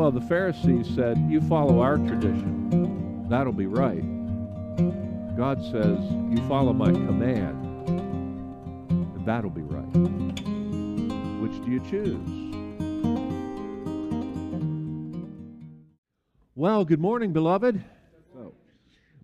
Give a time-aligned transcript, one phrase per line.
[0.00, 3.26] Well, the Pharisees said, You follow our tradition.
[3.28, 4.00] That'll be right.
[5.36, 5.98] God says,
[6.30, 7.86] You follow my command,
[8.88, 9.84] and that'll be right.
[11.42, 12.16] Which do you choose?
[16.54, 17.84] Well, good morning, beloved.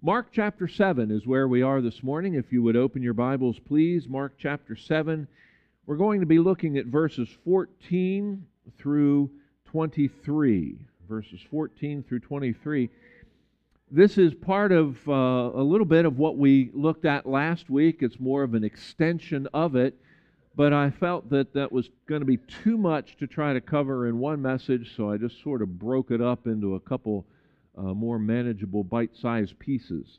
[0.02, 2.34] Mark chapter 7 is where we are this morning.
[2.34, 4.06] If you would open your Bibles, please.
[4.06, 5.26] Mark chapter 7.
[5.86, 8.44] We're going to be looking at verses 14
[8.76, 9.30] through
[9.66, 10.76] 23.
[11.08, 12.90] Verses 14 through 23.
[13.90, 17.98] This is part of uh, a little bit of what we looked at last week.
[18.00, 19.94] It's more of an extension of it,
[20.56, 24.08] but I felt that that was going to be too much to try to cover
[24.08, 27.26] in one message, so I just sort of broke it up into a couple
[27.78, 30.18] uh, more manageable bite sized pieces.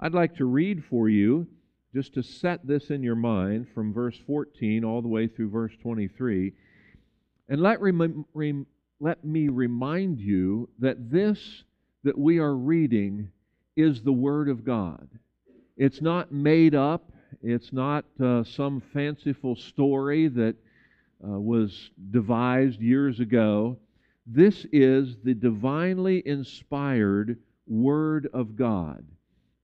[0.00, 1.46] I'd like to read for you,
[1.94, 5.72] just to set this in your mind, from verse 14 all the way through verse
[5.82, 6.52] 23.
[7.48, 8.66] And let, rem- rem-
[9.04, 11.64] let me remind you that this
[12.04, 13.30] that we are reading
[13.76, 15.06] is the Word of God.
[15.76, 20.56] It's not made up, it's not uh, some fanciful story that
[21.22, 23.76] uh, was devised years ago.
[24.26, 29.04] This is the divinely inspired Word of God.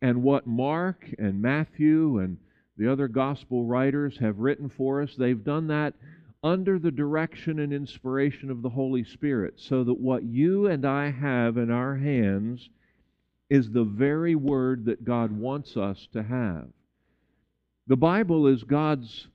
[0.02, 2.36] And what Mark and Matthew and
[2.76, 5.94] the other gospel writers have written for us, they've done that
[6.42, 11.10] under the direction and inspiration of the Holy Spirit, so that what you and I
[11.10, 12.68] have in our hands
[13.50, 16.68] is the very word that God wants us to have.
[17.86, 19.26] The Bible is God's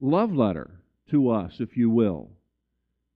[0.00, 0.70] love letter
[1.10, 2.30] to us, if you will.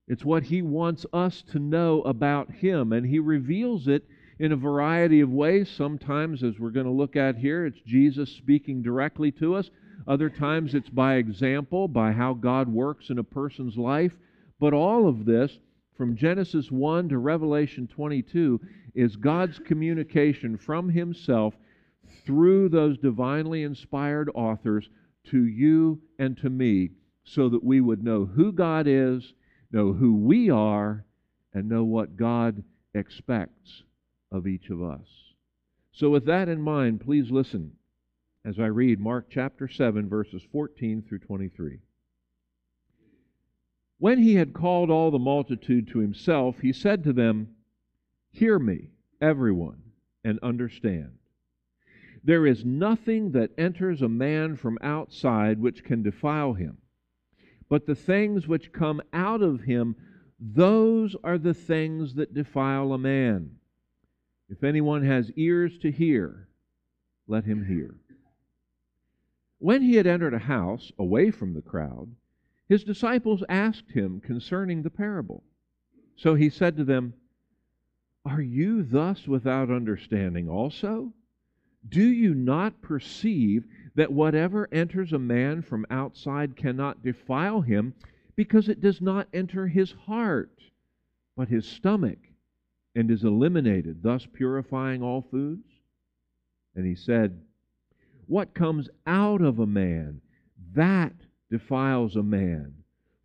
[0.07, 4.07] It's what He wants us to know about Him, and He reveals it
[4.39, 5.69] in a variety of ways.
[5.69, 9.71] Sometimes, as we're going to look at here, it's Jesus speaking directly to us.
[10.07, 14.17] Other times it's by example, by how God works in a person's life.
[14.59, 15.59] But all of this,
[15.97, 18.61] from Genesis 1 to Revelation 22,
[18.95, 21.55] is God's communication from Himself
[22.25, 24.89] through those divinely inspired authors
[25.31, 26.91] to you and to me
[27.25, 29.35] so that we would know who God is,
[29.71, 31.05] know who we are,
[31.53, 32.63] and know what God
[32.95, 33.83] expects
[34.33, 35.07] of each of us.
[35.93, 37.73] So, with that in mind, please listen
[38.45, 41.79] as I read Mark chapter 7, verses 14 through 23.
[43.99, 47.49] When he had called all the multitude to himself, he said to them,
[48.31, 48.89] Hear me,
[49.21, 49.83] everyone,
[50.25, 51.19] and understand.
[52.25, 56.79] There is nothing that enters a man from outside which can defile him,
[57.69, 59.97] but the things which come out of him,
[60.39, 63.57] those are the things that defile a man.
[64.49, 66.49] If anyone has ears to hear,
[67.27, 67.95] let him hear.
[69.61, 72.09] When he had entered a house away from the crowd,
[72.67, 75.45] his disciples asked him concerning the parable.
[76.17, 77.13] So he said to them,
[78.25, 81.13] Are you thus without understanding also?
[81.87, 83.67] Do you not perceive
[83.97, 87.93] that whatever enters a man from outside cannot defile him,
[88.37, 90.59] because it does not enter his heart,
[91.37, 92.19] but his stomach,
[92.95, 95.69] and is eliminated, thus purifying all foods?
[96.75, 97.43] And he said,
[98.31, 100.21] what comes out of a man,
[100.73, 101.13] that
[101.51, 102.73] defiles a man.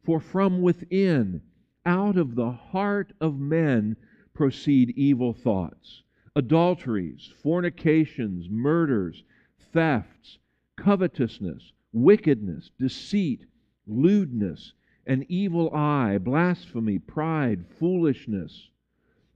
[0.04, 1.42] For from within,
[1.86, 3.98] out of the heart of men,
[4.34, 6.02] proceed evil thoughts,
[6.36, 9.24] adulteries, fornications, murders,
[9.72, 10.40] thefts,
[10.76, 13.46] covetousness, wickedness, deceit,
[13.86, 14.74] lewdness,
[15.06, 18.70] an evil eye, blasphemy, pride, foolishness.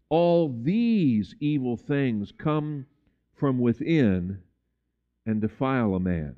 [0.10, 2.88] All these evil things come
[3.36, 4.40] from within
[5.30, 6.36] and defile a man.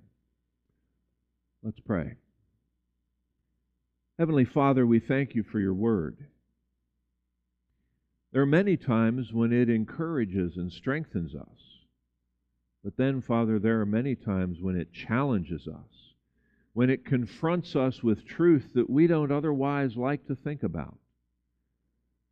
[1.64, 2.16] Let's pray.
[4.20, 6.18] Heavenly Father, we thank you for your word.
[8.34, 11.48] There are many times when it encourages and strengthens us.
[12.84, 16.14] But then, Father, there are many times when it challenges us,
[16.74, 20.98] when it confronts us with truth that we don't otherwise like to think about.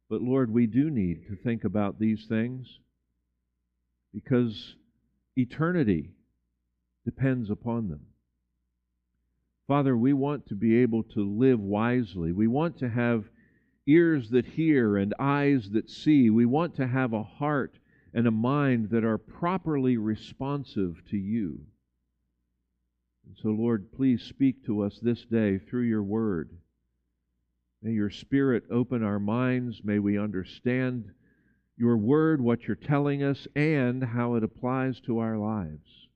[0.09, 2.67] But Lord, we do need to think about these things
[4.13, 4.75] because
[5.37, 6.11] eternity
[7.09, 8.01] depends upon them.
[9.67, 12.31] Father, we want to be able to live wisely.
[12.31, 13.25] We want to have
[13.87, 16.29] ears that hear and eyes that see.
[16.29, 17.79] We want to have a heart
[18.13, 21.61] and a mind that are properly responsive to you.
[23.25, 26.51] And so, Lord, please speak to us this day through your word.
[27.81, 29.81] May your Spirit open our minds.
[29.83, 31.11] May we understand
[31.75, 36.08] your word, what you're telling us, and how it applies to our lives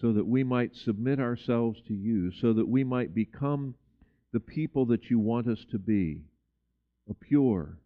[0.00, 3.74] so that we might submit ourselves to you, so that we might become
[4.32, 6.22] the people that you want us to be
[7.08, 7.78] a pure,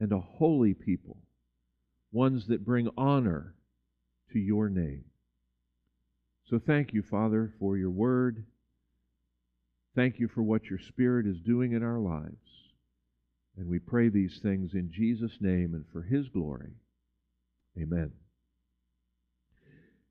[0.00, 1.16] and a holy people,
[2.12, 3.54] ones that bring honor
[4.32, 5.04] to your name.
[6.50, 8.44] So thank you, Father, for your word.
[9.94, 12.34] Thank you for what your Spirit is doing in our lives.
[13.56, 16.72] And we pray these things in Jesus' name and for his glory.
[17.80, 18.12] Amen.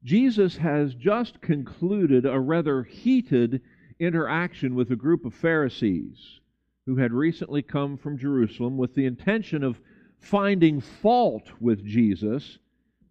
[0.05, 3.61] Jesus has just concluded a rather heated
[3.99, 6.39] interaction with a group of Pharisees
[6.85, 9.81] who had recently come from Jerusalem with the intention of
[10.19, 12.59] finding fault with Jesus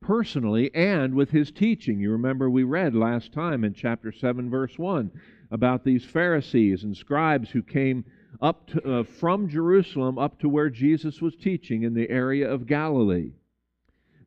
[0.00, 1.98] personally and with his teaching.
[1.98, 5.10] You remember we read last time in chapter 7, verse 1
[5.50, 8.04] about these Pharisees and scribes who came
[8.40, 12.68] up to, uh, from Jerusalem up to where Jesus was teaching in the area of
[12.68, 13.32] Galilee.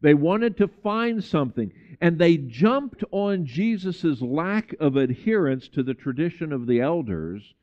[0.02, 1.72] They wanted to find something,
[2.02, 7.56] and they jumped on Jesus' lack of adherence to the tradition of the elders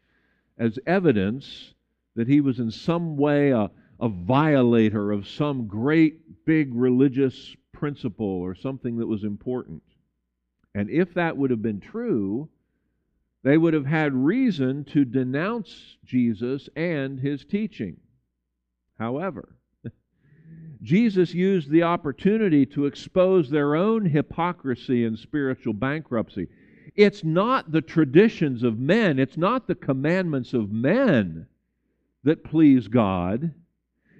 [0.58, 1.74] as evidence
[2.16, 3.70] that he was in some way a,
[4.00, 9.82] a violator of some great big religious principle or something that was important.
[10.74, 12.48] And if that would have been true,
[13.42, 17.98] they would have had reason to denounce Jesus and his teaching.
[18.98, 19.56] However,
[20.84, 26.46] Jesus used the opportunity to expose their own hypocrisy and spiritual bankruptcy.
[26.94, 31.46] It's not the traditions of men, it's not the commandments of men
[32.22, 33.52] that please God.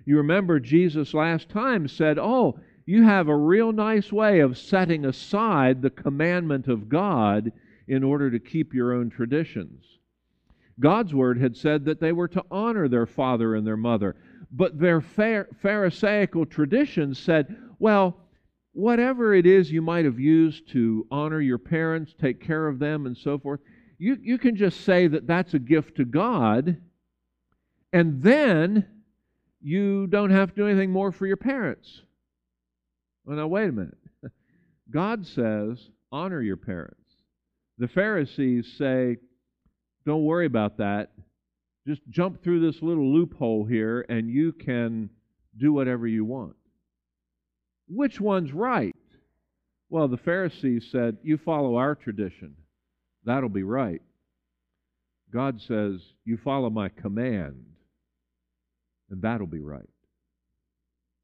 [0.07, 5.05] You remember Jesus last time said, Oh, you have a real nice way of setting
[5.05, 7.53] aside the commandment of God
[7.87, 9.85] in order to keep your own traditions.
[10.81, 14.17] God's word had said that they were to honor their father and their mother.
[14.51, 18.19] But their Pharisaical tradition said, well,
[18.73, 23.07] whatever it is you might have used to honor your parents, take care of them,
[23.07, 23.61] and so forth,
[23.99, 26.77] you, you can just say that that's a gift to God,
[27.93, 28.87] and then
[29.63, 32.03] you don't have to do anything more for your parents.
[33.25, 33.99] Well, now, wait a minute.
[34.91, 35.79] God says,
[36.13, 37.01] honor your parents.
[37.79, 39.17] The Pharisees say,
[40.05, 41.13] don't worry about that
[41.87, 45.11] just jump through this little loophole here and you can
[45.57, 46.57] do whatever you want.
[47.89, 48.97] Which one's right?
[49.91, 52.57] Well, the Pharisees said, You follow our tradition.
[53.25, 54.03] That'll be right.
[55.33, 57.65] God says, You follow my command,
[59.11, 59.89] and that'll be right.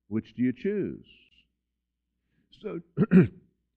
[0.09, 1.07] Which do you choose?
[2.61, 2.81] So,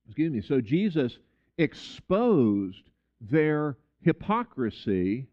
[0.05, 0.41] excuse me.
[0.41, 1.17] So Jesus
[1.57, 2.89] exposed
[3.21, 5.27] their hypocrisy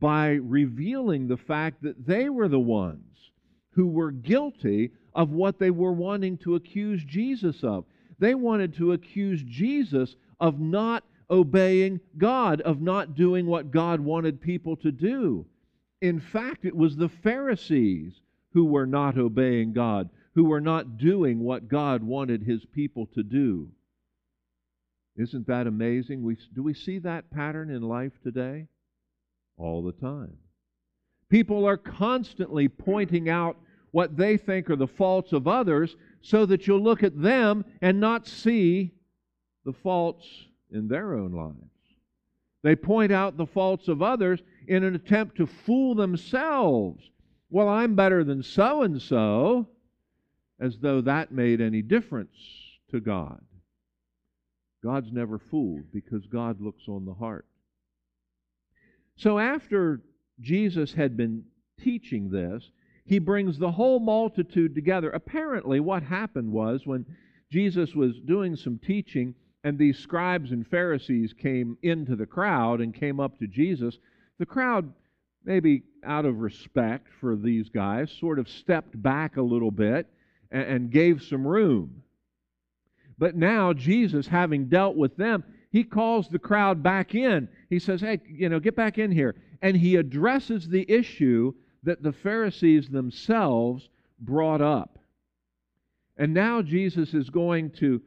[0.00, 3.30] by revealing the fact that they were the ones
[3.70, 7.84] who were guilty of what they were wanting to accuse Jesus of.
[8.18, 14.40] They wanted to accuse Jesus of not obeying God, of not doing what God wanted
[14.40, 15.46] people to do.
[16.00, 18.20] In fact, it was the Pharisees
[18.52, 23.22] who were not obeying God, who were not doing what God wanted his people to
[23.22, 23.70] do.
[25.16, 26.22] Isn't that amazing?
[26.22, 28.66] We, do we see that pattern in life today?
[29.56, 30.36] All the time.
[31.28, 33.56] People are constantly pointing out
[33.90, 38.00] what they think are the faults of others so that you'll look at them and
[38.00, 38.92] not see
[39.64, 40.26] the faults
[40.70, 41.56] in their own lives.
[42.62, 47.02] They point out the faults of others in an attempt to fool themselves.
[47.50, 49.68] Well, I'm better than so and so,
[50.60, 52.36] as though that made any difference
[52.90, 53.40] to God.
[54.82, 57.46] God's never fooled because God looks on the heart.
[59.16, 60.00] So after
[60.40, 61.44] Jesus had been
[61.80, 62.70] teaching this,
[63.04, 65.10] he brings the whole multitude together.
[65.10, 67.04] Apparently, what happened was when
[67.50, 72.94] Jesus was doing some teaching, and these scribes and Pharisees came into the crowd and
[72.94, 73.98] came up to Jesus,
[74.38, 74.92] the crowd,
[75.44, 80.06] maybe out of respect for these guys, sort of stepped back a little bit
[80.50, 82.02] and, and gave some room.
[83.18, 87.48] But now, Jesus, having dealt with them, he calls the crowd back in.
[87.70, 89.34] He says, Hey, you know, get back in here.
[89.62, 93.88] And he addresses the issue that the Pharisees themselves
[94.20, 94.98] brought up.
[96.18, 98.02] And now Jesus is going to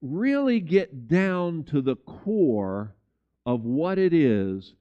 [0.00, 2.94] really get down to the core
[3.44, 4.74] of what it is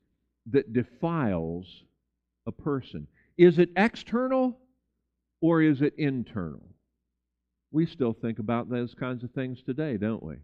[0.51, 1.83] that defiles
[2.45, 3.07] a person.
[3.37, 4.59] Is it external
[5.41, 6.69] or is it internal?
[7.71, 10.35] We still think about those kinds of things today, don't we?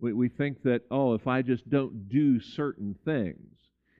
[0.00, 3.56] We, we think that, oh, if I just don't do certain things,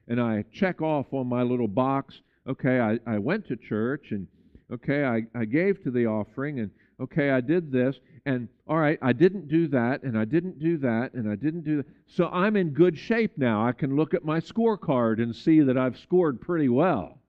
[0.07, 4.27] and I check off on my little box, okay, I, I went to church, and
[4.71, 8.99] okay, I, I gave to the offering, and okay, I did this, and all right,
[9.01, 11.85] I didn't do that, and I didn't do that, and I didn't do that.
[12.07, 13.65] So I'm in good shape now.
[13.65, 17.19] I can look at my scorecard and see that I've scored pretty well.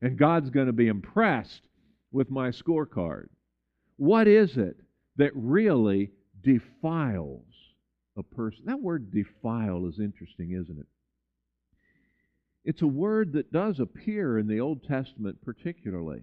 [0.00, 1.62] And God's going to be impressed
[2.12, 3.28] with my scorecard.
[3.96, 4.76] What is it
[5.16, 7.47] that really defiles
[8.18, 8.64] a person?
[8.66, 10.86] That word defile is interesting, isn't it?
[12.64, 16.20] It's a word that does appear in the Old Testament, particularly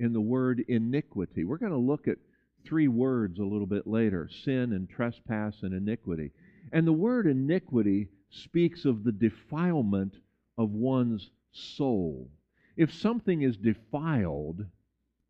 [0.00, 1.44] in the word iniquity.
[1.44, 2.18] We're going to look at
[2.66, 6.32] three words a little bit later sin and trespass and iniquity.
[6.72, 10.14] And the word iniquity speaks of the defilement
[10.58, 12.30] of one's soul.
[12.76, 14.64] If something is defiled,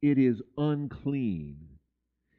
[0.03, 1.57] it is unclean.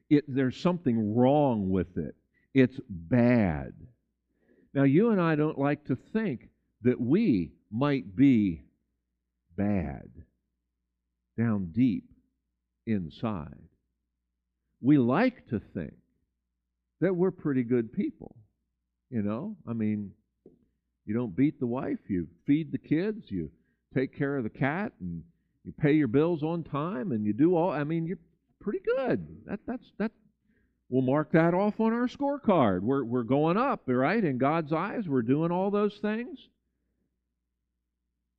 [0.10, 2.16] It, there's something wrong with it.
[2.58, 3.72] It's bad.
[4.74, 6.50] Now, you and I don't like to think
[6.82, 8.64] that we might be
[9.56, 10.10] bad
[11.38, 12.06] down deep
[12.88, 13.70] inside.
[14.82, 15.94] We like to think
[17.00, 18.36] that we're pretty good people.
[19.12, 20.14] You know, I mean,
[21.06, 23.52] you don't beat the wife, you feed the kids, you
[23.94, 25.22] take care of the cat, and
[25.64, 27.70] you pay your bills on time, and you do all.
[27.70, 28.18] I mean, you're
[28.62, 29.28] pretty good.
[29.46, 30.12] That that's that.
[30.90, 32.82] We'll mark that off on our scorecard.
[32.82, 34.24] We're we're going up, right?
[34.24, 36.40] In God's eyes, we're doing all those things.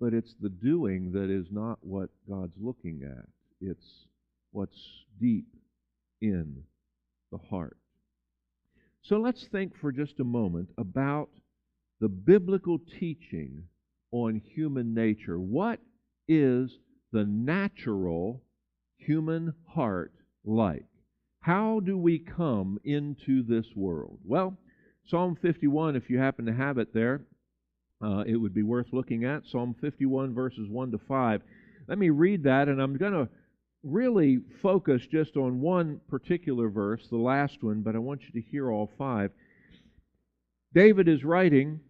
[0.00, 3.26] But it's the doing that is not what God's looking at.
[3.60, 4.06] It's
[4.52, 4.78] what's
[5.20, 5.46] deep
[6.22, 6.62] in
[7.32, 7.76] the heart.
[9.02, 11.30] So let's think for just a moment about
[12.00, 13.64] the biblical teaching
[14.12, 15.38] on human nature.
[15.38, 15.80] What
[16.28, 16.78] is
[17.12, 18.42] the natural
[18.96, 20.12] human heart
[20.44, 20.86] like?
[21.40, 24.18] How do we come into this world?
[24.24, 24.56] Well,
[25.06, 27.22] Psalm 51, if you happen to have it there,
[28.02, 29.46] uh, it would be worth looking at.
[29.46, 31.42] Psalm 51, verses 1 to 5.
[31.88, 33.28] Let me read that, and I'm going to
[33.82, 38.48] really focus just on one particular verse, the last one, but I want you to
[38.50, 39.30] hear all five.
[40.74, 41.80] David is writing,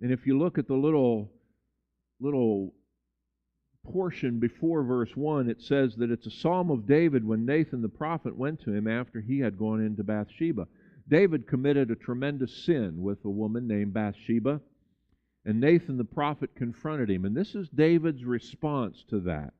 [0.00, 1.30] and if you look at the little
[2.20, 2.72] little
[3.84, 7.88] portion before verse 1, it says that it's a psalm of David when Nathan the
[7.88, 10.66] prophet went to him after he had gone into Bathsheba.
[11.08, 14.60] David committed a tremendous sin with a woman named Bathsheba,
[15.44, 17.24] and Nathan the prophet confronted him.
[17.24, 19.52] And this is David's response to that.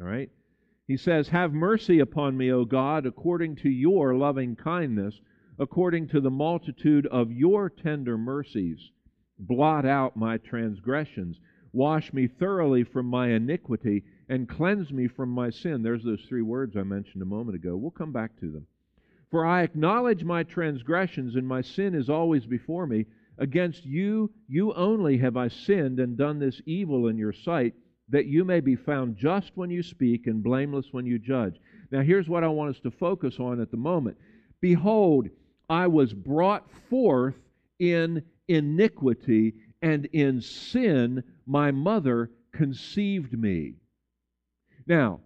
[0.00, 0.30] All right?
[0.86, 5.20] He says, Have mercy upon me, O God, according to your loving kindness,
[5.58, 8.90] according to the multitude of your tender mercies.
[9.38, 11.38] Blot out my transgressions.
[11.72, 15.82] Wash me thoroughly from my iniquity and cleanse me from my sin.
[15.82, 17.76] There's those three words I mentioned a moment ago.
[17.76, 18.66] We'll come back to them.
[19.30, 23.06] For I acknowledge my transgressions, and my sin is always before me.
[23.38, 27.74] Against you, you only have I sinned and done this evil in your sight
[28.08, 31.60] that you may be found just when you speak and blameless when you judge.
[31.92, 34.16] Now, here's what I want us to focus on at the moment.
[34.60, 35.28] Behold,
[35.68, 37.36] I was brought forth
[37.78, 43.74] in iniquity, and in sin my mother conceived me.
[44.86, 45.20] Now,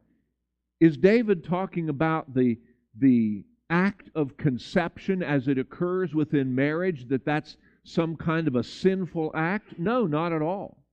[0.80, 2.58] is David talking about the,
[2.98, 8.62] the act of conception as it occurs within marriage, that that's some kind of a
[8.62, 9.78] sinful act?
[9.78, 10.84] No, not at all.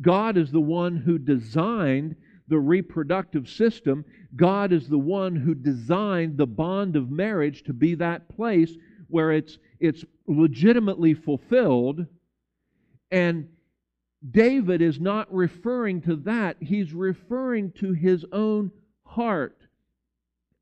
[0.00, 2.16] God is the one who designed
[2.48, 4.04] the reproductive system.
[4.36, 8.72] God is the one who designed the bond of marriage to be that place
[9.08, 12.06] where it's, it's legitimately fulfilled.
[13.10, 13.48] And
[14.28, 18.70] David is not referring to that, he's referring to his own
[19.04, 19.58] heart.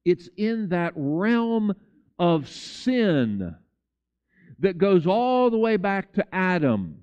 [0.04, 1.74] It's in that realm
[2.18, 3.54] of sin
[4.58, 7.02] that goes all the way back to Adam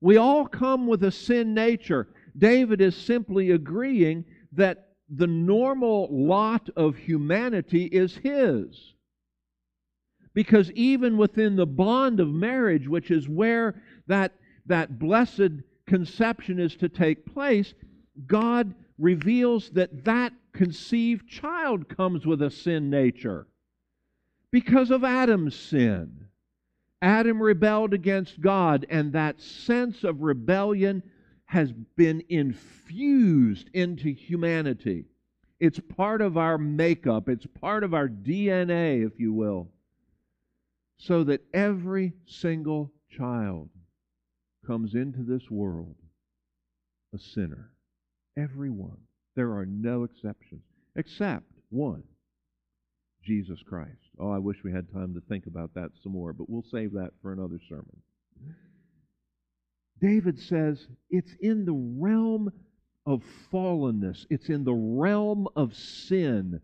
[0.00, 2.08] we all come with a sin nature.
[2.36, 8.94] David is simply agreeing that the normal lot of humanity is his.
[10.34, 14.32] Because even within the bond of marriage, which is where that,
[14.66, 17.74] that blessed conception is to take place,
[18.26, 23.46] God reveals that that conceived child comes with a sin nature
[24.50, 26.26] because of Adam's sin.
[27.00, 31.02] Adam rebelled against God, and that sense of rebellion
[31.46, 35.04] has been infused into humanity.
[35.60, 39.68] It's part of our makeup, it's part of our DNA, if you will,
[40.98, 43.70] so that every single child
[44.66, 45.96] comes into this world
[47.14, 47.70] a sinner.
[48.36, 48.98] Everyone.
[49.34, 50.62] There are no exceptions,
[50.96, 52.02] except one
[53.24, 54.10] Jesus Christ.
[54.18, 56.92] Oh, I wish we had time to think about that some more, but we'll save
[56.92, 58.02] that for another sermon.
[60.00, 62.50] David says it's in the realm
[63.06, 66.60] of fallenness, it's in the realm of sin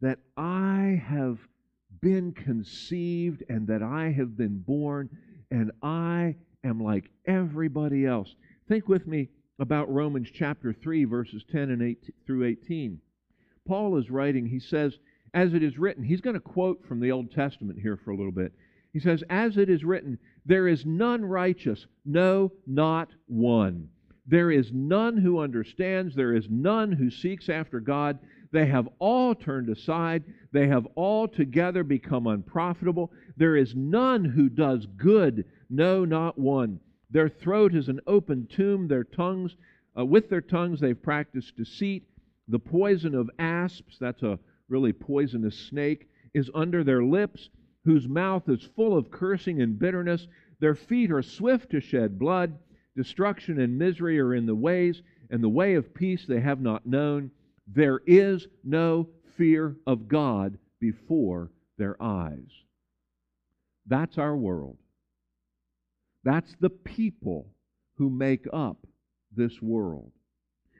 [0.00, 1.38] that I have
[2.00, 5.08] been conceived and that I have been born,
[5.50, 8.34] and I am like everybody else.
[8.68, 9.28] Think with me
[9.58, 13.00] about Romans chapter 3, verses 10 and 8 through 18.
[13.66, 14.98] Paul is writing, he says,
[15.34, 18.16] as it is written, he's going to quote from the Old Testament here for a
[18.16, 18.52] little bit.
[18.92, 23.88] He says, As it is written, there is none righteous, no, not one.
[24.26, 28.18] There is none who understands, there is none who seeks after God.
[28.50, 33.12] They have all turned aside, they have all together become unprofitable.
[33.36, 36.80] There is none who does good, no, not one.
[37.10, 39.56] Their throat is an open tomb, their tongues,
[39.98, 42.08] uh, with their tongues they've practiced deceit.
[42.48, 44.38] The poison of asps, that's a
[44.68, 47.50] really poisonous snake, is under their lips
[47.84, 50.26] whose mouth is full of cursing and bitterness.
[50.60, 52.58] Their feet are swift to shed blood.
[52.96, 56.84] Destruction and misery are in the ways, and the way of peace they have not
[56.84, 57.30] known.
[57.72, 62.50] There is no fear of God before their eyes.
[63.86, 64.78] That's our world.
[66.24, 67.48] That's the people
[67.96, 68.86] who make up
[69.34, 70.12] this world.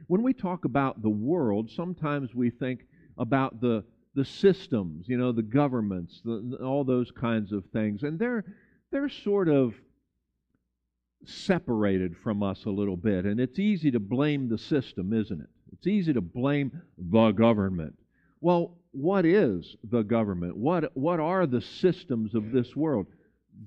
[0.07, 3.85] When we talk about the world, sometimes we think about the
[4.19, 8.03] the systems, you know, the governments, the, all those kinds of things.
[8.03, 8.45] And they're,
[8.91, 9.75] they're sort of
[11.25, 13.27] separated from us a little bit.
[13.27, 15.51] And it's easy to blame the system, isn't it?
[15.73, 17.97] It's easy to blame the government.
[18.41, 20.57] Well, what is the government?
[20.57, 23.07] What, what are the systems of this world?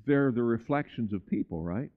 [0.06, 1.90] They're the reflections of people, right?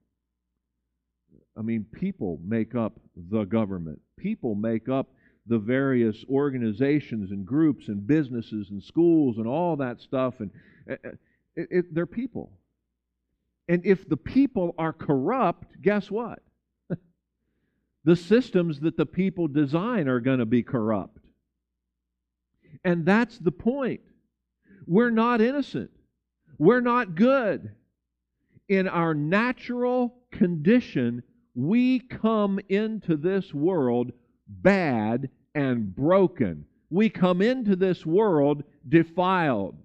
[1.57, 4.01] I mean, people make up the government.
[4.17, 5.07] People make up
[5.47, 10.35] the various organizations and groups and businesses and schools and all that stuff.
[10.39, 10.51] And
[10.89, 11.11] uh, uh,
[11.55, 12.51] it, it, they're people.
[13.67, 16.39] And if the people are corrupt, guess what?
[18.05, 21.17] The systems that the people design are going to be corrupt.
[22.83, 24.01] And that's the point.
[24.85, 25.89] We're not innocent.
[26.59, 27.71] We're not good.
[28.69, 31.23] In our natural condition,
[31.55, 34.11] we come into this world
[34.47, 36.65] bad and broken.
[36.91, 39.77] We come into this world defiled.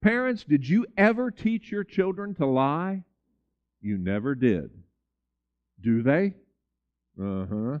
[0.00, 3.04] Parents, did you ever teach your children to lie?
[3.80, 4.70] You never did.
[5.80, 6.34] Do they?
[7.18, 7.78] Uh huh.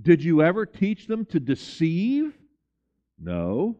[0.00, 2.32] Did you ever teach them to deceive?
[3.18, 3.76] No.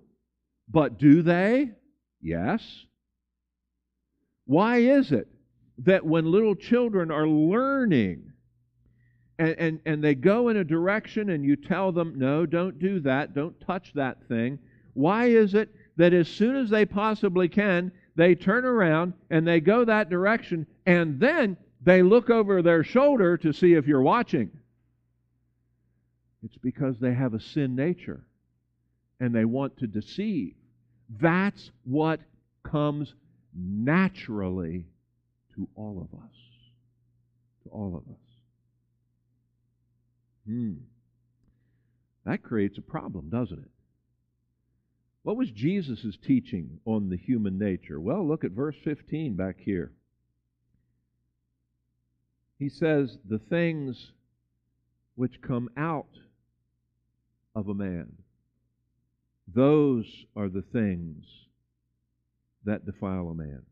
[0.69, 1.71] But do they?
[2.21, 2.87] Yes.
[4.45, 5.29] Why is it
[5.79, 8.33] that when little children are learning
[9.39, 13.01] and, and, and they go in a direction and you tell them, no, don't do
[13.01, 14.59] that, don't touch that thing,
[14.95, 19.61] why is it that as soon as they possibly can, they turn around and they
[19.61, 24.51] go that direction and then they look over their shoulder to see if you're watching?
[26.45, 28.25] It's because they have a sin nature
[29.21, 30.55] and they want to deceive.
[31.21, 32.21] That's what
[32.65, 33.15] comes
[33.55, 34.87] naturally
[35.55, 36.35] to all of us.
[37.65, 38.21] To all of us.
[40.47, 40.75] Hmm.
[42.25, 43.71] That creates a problem, doesn't it?
[45.23, 48.01] What was Jesus' teaching on the human nature?
[48.01, 49.93] Well, look at verse 15 back here.
[52.63, 54.13] He says, The things
[55.17, 56.21] which come out
[57.57, 58.13] of a man,
[59.53, 61.25] those are the things
[62.65, 63.63] that defile a man.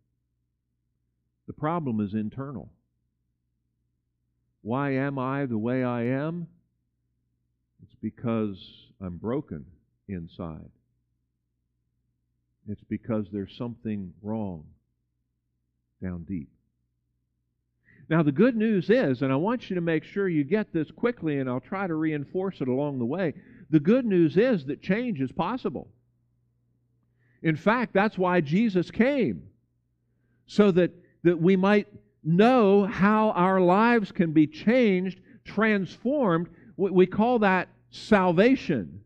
[1.46, 2.72] The problem is internal.
[4.62, 6.48] Why am I the way I am?
[7.85, 8.59] It's because
[9.00, 9.66] I'm broken
[10.09, 10.72] inside.
[12.68, 14.64] It's because there's something wrong
[16.03, 16.48] down deep.
[18.10, 20.90] Now, the good news is, and I want you to make sure you get this
[20.90, 23.34] quickly, and I'll try to reinforce it along the way.
[23.70, 25.86] The good news is that change is possible.
[27.40, 29.44] In fact, that's why Jesus came,
[30.46, 30.90] so that,
[31.22, 31.86] that we might
[32.24, 39.02] know how our lives can be changed, transformed, we call that salvation.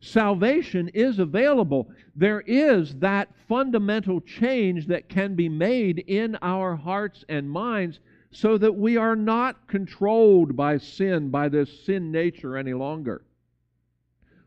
[0.00, 1.90] Salvation is available.
[2.14, 7.98] There is that fundamental change that can be made in our hearts and minds
[8.36, 13.24] so that we are not controlled by sin, by this sin nature any longer.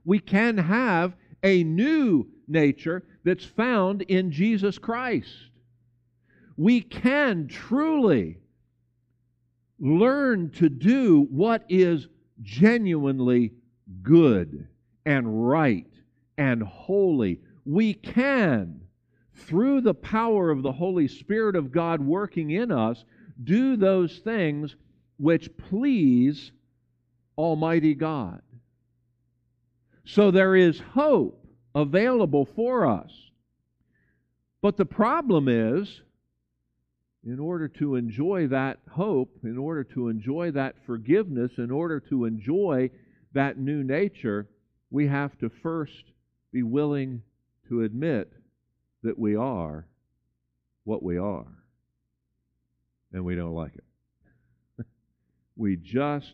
[0.05, 5.33] We can have a new nature that's found in Jesus Christ.
[6.55, 8.37] We can truly
[9.79, 12.07] learn to do what is
[12.43, 13.53] genuinely
[14.03, 14.67] good
[15.03, 15.91] and right
[16.37, 17.39] and holy.
[17.65, 18.81] We can,
[19.33, 23.03] through the power of the Holy Spirit of God working in us,
[23.43, 24.75] do those things
[25.17, 26.51] which please
[27.37, 28.41] Almighty God.
[30.05, 33.11] So there is hope available for us.
[34.61, 36.01] But the problem is,
[37.23, 42.25] in order to enjoy that hope, in order to enjoy that forgiveness, in order to
[42.25, 42.89] enjoy
[43.33, 44.47] that new nature,
[44.89, 46.03] we have to first
[46.51, 47.21] be willing
[47.67, 48.33] to admit
[49.03, 49.85] that we are
[50.83, 51.58] what we are.
[53.13, 54.85] And we don't like it.
[55.55, 56.33] we just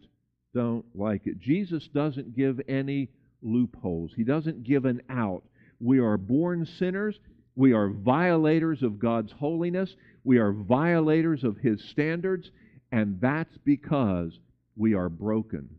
[0.54, 1.40] don't like it.
[1.40, 3.10] Jesus doesn't give any
[3.42, 5.44] loopholes, He doesn't give an out.
[5.80, 7.20] We are born sinners.
[7.58, 9.96] We are violators of God's holiness.
[10.26, 12.52] We are violators of His standards.
[12.92, 14.38] And that's because
[14.76, 15.70] we are broken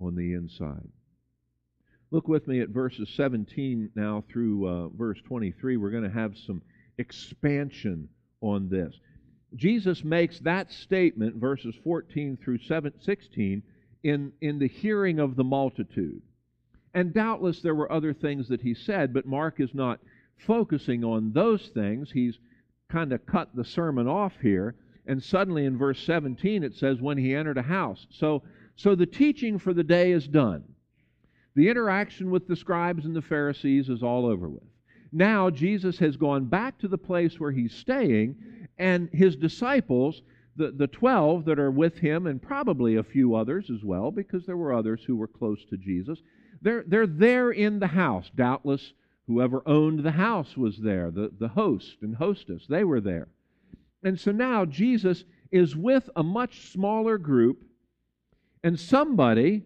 [0.00, 0.88] on the inside.
[2.10, 5.76] Look with me at verses 17 now through uh, verse 23.
[5.76, 6.62] We're going to have some
[6.98, 8.08] expansion
[8.40, 8.94] on this.
[9.54, 13.62] Jesus makes that statement, verses 14 through 16,
[14.02, 16.22] in, in the hearing of the multitude.
[16.94, 20.00] And doubtless there were other things that he said, but Mark is not
[20.38, 22.10] focusing on those things.
[22.10, 22.38] He's
[22.88, 24.74] kind of cut the sermon off here.
[25.06, 28.06] And suddenly in verse 17 it says, when he entered a house.
[28.10, 28.42] So,
[28.76, 30.64] so the teaching for the day is done.
[31.54, 34.62] The interaction with the scribes and the Pharisees is all over with.
[35.12, 38.36] Now Jesus has gone back to the place where he's staying,
[38.78, 40.22] and his disciples,
[40.56, 44.46] the, the 12 that are with him, and probably a few others as well, because
[44.46, 46.18] there were others who were close to Jesus,
[46.62, 48.30] they're, they're there in the house.
[48.34, 48.92] Doubtless,
[49.26, 53.28] whoever owned the house was there, the, the host and hostess, they were there.
[54.02, 57.64] And so now Jesus is with a much smaller group,
[58.62, 59.64] and somebody,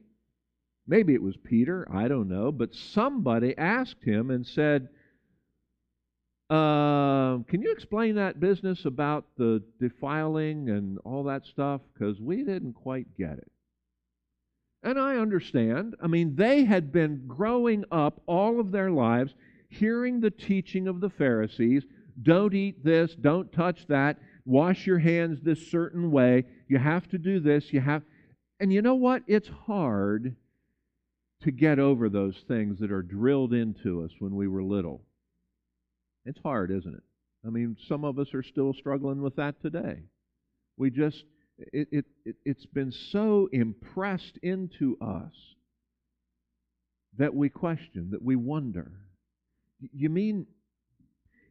[0.87, 4.89] maybe it was Peter, I don't know, but somebody asked him and said,
[6.51, 11.81] uh, Can you explain that business about the defiling and all that stuff?
[11.93, 13.51] Because we didn't quite get it.
[14.83, 15.95] And I understand.
[16.03, 19.35] I mean, they had been growing up all of their lives
[19.69, 21.85] hearing the teaching of the Pharisees
[22.23, 27.19] don't eat this, don't touch that, wash your hands this certain way, you have to
[27.19, 28.03] do this, you have.
[28.59, 29.23] And you know what?
[29.27, 30.37] It's hard
[31.43, 35.03] to get over those things that are drilled into us when we were little.
[36.25, 37.03] It's hard, isn't it?
[37.47, 40.03] I mean, some of us are still struggling with that today.
[40.77, 41.25] We just,
[41.59, 45.33] it, it, it, it's been so impressed into us
[47.17, 48.93] that we question, that we wonder.
[49.93, 50.47] You mean,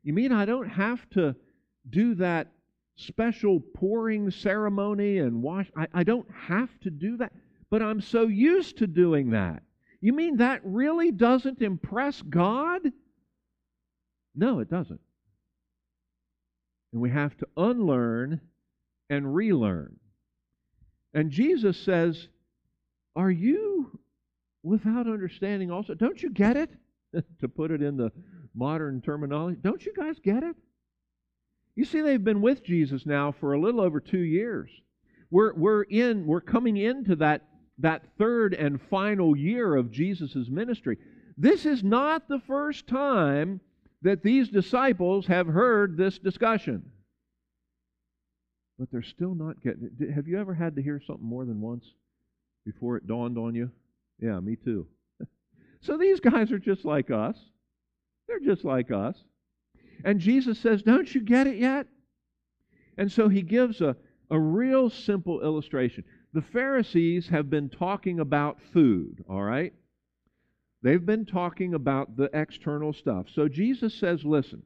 [0.04, 1.36] you mean I don't have to
[1.90, 2.48] do that
[2.96, 5.72] special pouring ceremony and wash?
[5.76, 7.34] I, I don't have to do that,
[7.70, 9.64] but I'm so used to doing that.
[10.02, 12.82] You mean that really doesn't impress God?
[14.36, 15.02] No, it doesn't.
[16.94, 18.42] And we have to unlearn
[19.10, 19.98] and relearn.
[21.14, 22.28] And Jesus says,
[23.16, 24.00] Are you
[24.64, 25.94] without understanding also?
[25.94, 26.72] Don't you get it?
[27.40, 28.12] to put it in the
[28.56, 30.56] modern terminology, don't you guys get it?
[31.76, 34.70] You see, they've been with Jesus now for a little over two years.
[35.32, 40.98] We're, we're in, we're coming into that, that third and final year of Jesus' ministry.
[41.38, 43.62] This is not the first time
[44.02, 46.92] that these disciples have heard this discussion.
[48.78, 50.14] But they're still not getting it.
[50.14, 51.86] Have you ever had to hear something more than once
[52.66, 53.72] before it dawned on you?
[54.22, 54.88] Yeah, me too.
[55.82, 57.38] so these guys are just like us.
[58.28, 59.18] They're just like us.
[60.06, 61.88] And Jesus says, Don't you get it yet?
[62.98, 63.98] And so he gives a,
[64.30, 66.04] a real simple illustration.
[66.34, 69.74] The Pharisees have been talking about food, all right?
[70.82, 73.28] They've been talking about the external stuff.
[73.34, 74.64] So Jesus says, listen,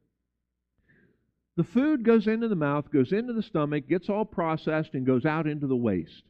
[1.55, 5.25] the food goes into the mouth, goes into the stomach, gets all processed, and goes
[5.25, 6.23] out into the waste.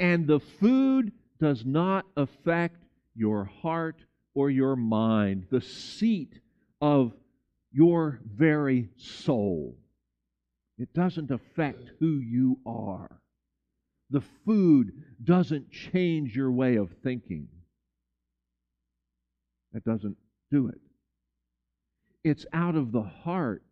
[0.00, 2.82] And the food does not affect
[3.14, 3.96] your heart
[4.34, 6.40] or your mind, the seat
[6.80, 7.12] of
[7.72, 9.76] your very soul.
[10.78, 13.20] It doesn't affect who you are.
[14.10, 17.48] The food doesn't change your way of thinking.
[19.72, 20.16] That doesn't
[20.50, 20.80] do it.
[22.24, 23.62] It's out of the heart.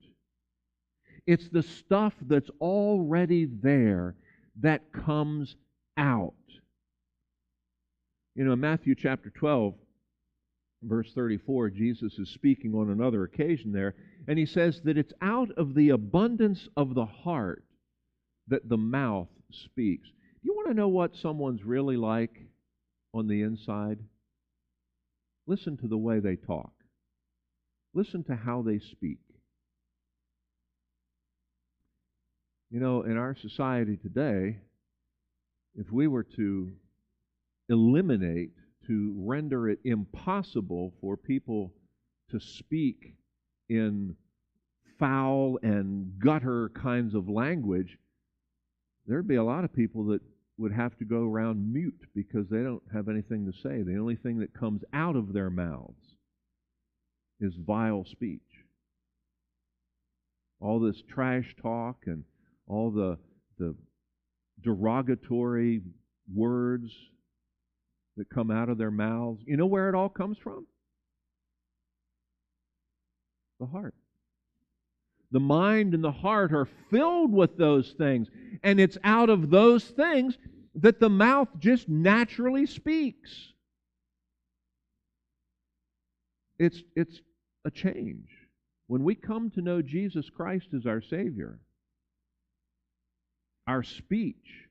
[1.27, 4.15] It's the stuff that's already there
[4.61, 5.57] that comes
[5.97, 6.35] out.
[8.35, 9.75] You know, in Matthew chapter 12,
[10.83, 13.95] verse 34, Jesus is speaking on another occasion there,
[14.29, 17.65] and he says that it's out of the abundance of the heart
[18.49, 20.09] that the mouth speaks.
[20.09, 22.47] Do you want to know what someone's really like
[23.13, 23.99] on the inside?
[25.47, 26.73] Listen to the way they talk.
[27.95, 29.19] Listen to how they speak.
[32.71, 34.59] You know, in our society today,
[35.77, 36.73] if we were to
[37.69, 38.53] eliminate,
[38.87, 41.73] to render it impossible for people
[42.31, 43.15] to speak
[43.69, 44.17] in
[44.99, 47.99] foul and gutter kinds of language,
[49.07, 50.21] there'd be a lot of people that
[50.59, 53.83] would have to go around mute because they don't have anything to say.
[53.83, 56.17] The only thing that comes out of their mouths
[57.41, 58.41] is vile speech.
[60.61, 62.25] All this trash talk and
[62.67, 63.19] all the,
[63.59, 63.75] the
[64.63, 65.83] derogatory
[66.35, 66.91] words
[68.17, 69.43] that come out of their mouths.
[69.47, 70.67] You know where it all comes from?
[73.61, 73.95] The heart.
[75.33, 78.29] The mind and the heart are filled with those things.
[78.63, 80.39] And it's out of those things
[80.77, 83.53] that the mouth just naturally speaks.
[86.59, 87.21] It's, it's
[87.65, 88.29] a change.
[88.87, 91.59] When we come to know Jesus Christ as our Savior,
[93.67, 94.69] our speech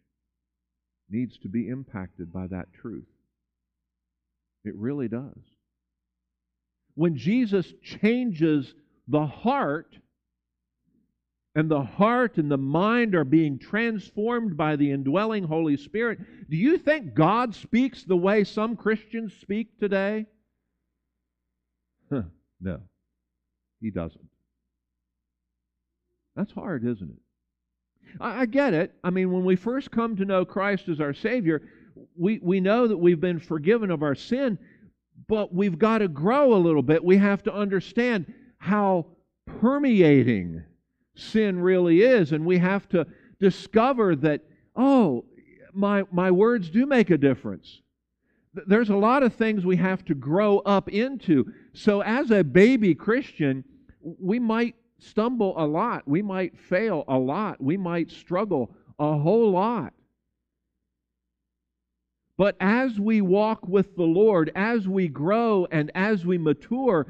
[1.09, 3.05] needs to be impacted by that truth.
[4.63, 5.37] It really does.
[6.95, 8.73] When Jesus changes
[9.07, 9.97] the heart,
[11.55, 16.57] and the heart and the mind are being transformed by the indwelling Holy Spirit, do
[16.57, 20.25] you think God speaks the way some Christians speak today?
[22.11, 22.21] Huh,
[22.61, 22.81] no,
[23.81, 24.29] He doesn't.
[26.35, 28.21] That's hard, isn't it?
[28.21, 28.93] I, I get it.
[29.03, 31.63] I mean, when we first come to know Christ as our Savior,
[32.15, 34.59] we, we know that we've been forgiven of our sin,
[35.27, 37.03] but we've got to grow a little bit.
[37.03, 39.07] We have to understand how
[39.47, 40.63] permeating
[41.15, 43.07] sin really is, and we have to
[43.39, 44.41] discover that,
[44.75, 45.25] oh,
[45.73, 47.81] my, my words do make a difference.
[48.67, 51.51] There's a lot of things we have to grow up into.
[51.73, 53.65] So, as a baby Christian,
[54.01, 56.07] we might stumble a lot.
[56.07, 57.61] We might fail a lot.
[57.61, 59.93] We might struggle a whole lot.
[62.37, 67.07] But as we walk with the Lord, as we grow and as we mature,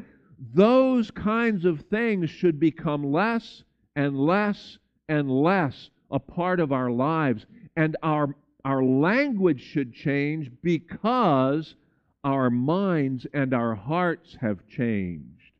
[0.53, 3.63] those kinds of things should become less
[3.95, 4.77] and less
[5.08, 7.45] and less a part of our lives.
[7.75, 11.75] And our, our language should change because
[12.23, 15.51] our minds and our hearts have changed.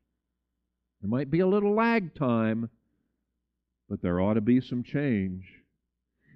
[1.02, 2.70] There might be a little lag time,
[3.88, 5.46] but there ought to be some change.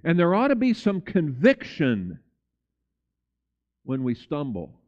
[0.03, 2.19] And there ought to be some conviction
[3.83, 4.79] when we stumble.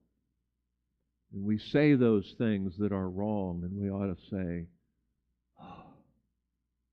[1.34, 4.68] And we say those things that are wrong, and we ought to say,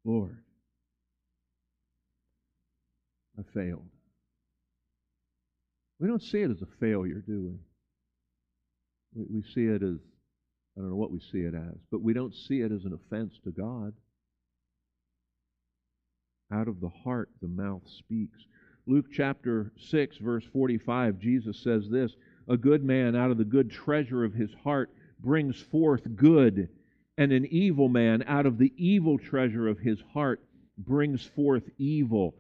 [0.04, 0.36] Lord,
[3.38, 3.88] I failed.
[6.00, 7.42] We don't see it as a failure, do
[9.14, 9.22] we?
[9.22, 9.98] We, we see it as,
[10.76, 12.92] I don't know what we see it as, but we don't see it as an
[12.92, 13.92] offense to God.
[16.52, 18.38] Out of the heart, the mouth speaks.
[18.86, 22.12] Luke chapter 6, verse 45, Jesus says this
[22.48, 26.68] A good man out of the good treasure of his heart brings forth good,
[27.18, 30.40] and an evil man out of the evil treasure of his heart
[30.78, 32.36] brings forth evil.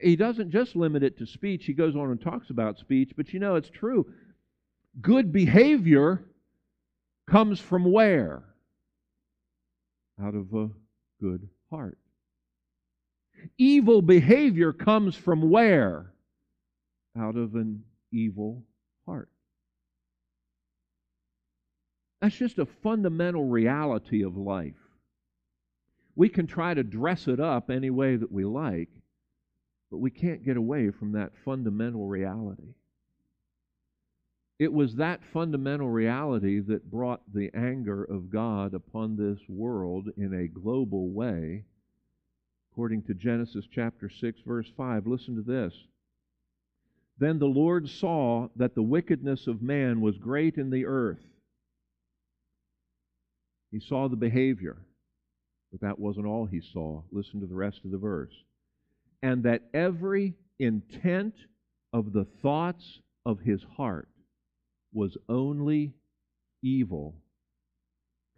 [0.00, 3.32] He doesn't just limit it to speech, he goes on and talks about speech, but
[3.34, 4.06] you know, it's true.
[5.02, 6.24] Good behavior
[7.28, 8.42] comes from where?
[10.20, 10.70] Out of a
[11.20, 11.98] good heart.
[13.58, 16.10] Evil behavior comes from where?
[17.18, 18.64] Out of an evil
[19.04, 19.28] heart.
[22.20, 24.74] That's just a fundamental reality of life.
[26.14, 28.88] We can try to dress it up any way that we like,
[29.90, 32.74] but we can't get away from that fundamental reality.
[34.58, 40.32] It was that fundamental reality that brought the anger of God upon this world in
[40.32, 41.64] a global way
[42.76, 45.06] according to Genesis chapter 6, verse 5.
[45.06, 45.72] Listen to this.
[47.16, 51.24] Then the Lord saw that the wickedness of man was great in the earth.
[53.70, 54.76] He saw the behavior,
[55.70, 57.02] but that wasn't all he saw.
[57.10, 58.32] Listen to the rest of the verse.
[59.22, 61.34] And that every intent
[61.92, 64.08] of the thoughts of his heart
[64.92, 65.94] was only
[66.62, 67.16] evil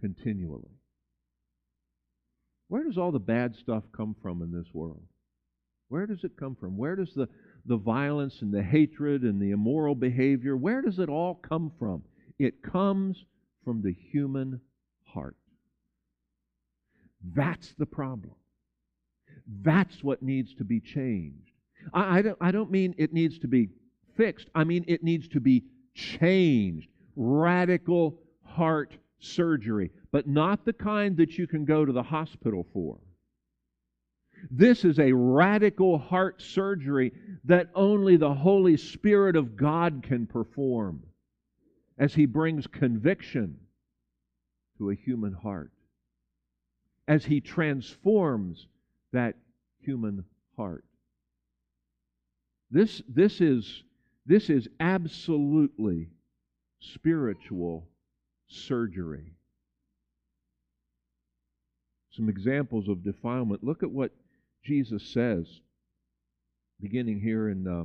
[0.00, 0.70] continually.
[2.68, 5.02] Where does all the bad stuff come from in this world?
[5.88, 6.76] Where does it come from?
[6.76, 7.28] Where does the,
[7.64, 12.02] the violence and the hatred and the immoral behavior, where does it all come from?
[12.38, 13.24] It comes
[13.64, 14.60] from the human
[15.12, 15.36] heart.
[17.34, 18.34] That's the problem.
[19.62, 21.52] That's what needs to be changed.
[21.92, 23.70] I, I, don't, I don't mean it needs to be
[24.16, 26.88] fixed, I mean it needs to be changed.
[27.16, 32.98] Radical heart surgery, but not the kind that you can go to the hospital for.
[34.50, 37.12] This is a radical heart surgery
[37.44, 41.02] that only the Holy Spirit of God can perform
[41.98, 43.58] as He brings conviction
[44.78, 45.70] to a human heart,
[47.06, 48.66] as He transforms
[49.12, 49.34] that
[49.80, 50.24] human
[50.56, 50.84] heart.
[52.70, 53.82] This, this, is,
[54.26, 56.08] this is absolutely
[56.80, 57.88] spiritual
[58.46, 59.32] surgery.
[62.10, 63.64] Some examples of defilement.
[63.64, 64.10] Look at what
[64.64, 65.46] Jesus says,
[66.80, 67.84] beginning here in uh,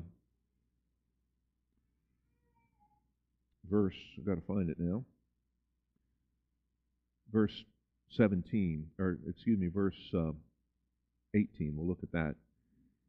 [3.70, 5.04] verse, I've got to find it now.
[7.34, 7.64] Verse
[8.12, 10.32] 17, or excuse me, verse uh,
[11.34, 11.76] 18.
[11.76, 12.36] We'll look at that.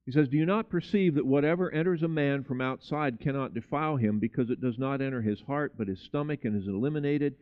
[0.07, 3.97] He says, Do you not perceive that whatever enters a man from outside cannot defile
[3.97, 7.37] him, because it does not enter his heart, but his stomach, and is eliminated?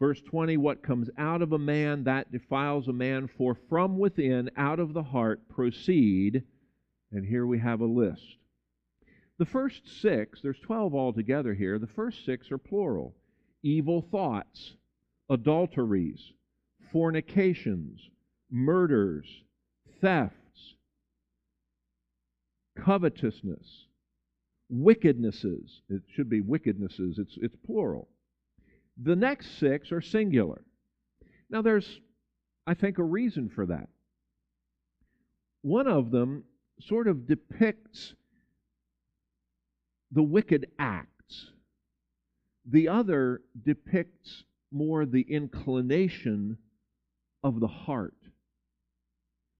[0.00, 4.50] Verse 20 What comes out of a man, that defiles a man, for from within,
[4.56, 6.44] out of the heart, proceed.
[7.10, 8.36] And here we have a list.
[9.38, 13.14] The first six, there's 12 altogether here, the first six are plural
[13.64, 14.74] evil thoughts,
[15.32, 16.20] adulteries,
[16.92, 18.00] fornications,
[18.50, 19.26] murders,
[20.00, 20.74] thefts,
[22.78, 23.86] covetousness,
[24.70, 25.80] wickednesses.
[25.88, 28.08] It should be wickednesses, it's, it's plural.
[29.02, 30.62] The next six are singular.
[31.48, 32.00] Now, there's,
[32.66, 33.88] I think, a reason for that.
[35.62, 36.44] One of them
[36.80, 38.14] sort of depicts
[40.10, 41.52] the wicked acts,
[42.66, 46.58] the other depicts more the inclination
[47.42, 48.14] of the heart.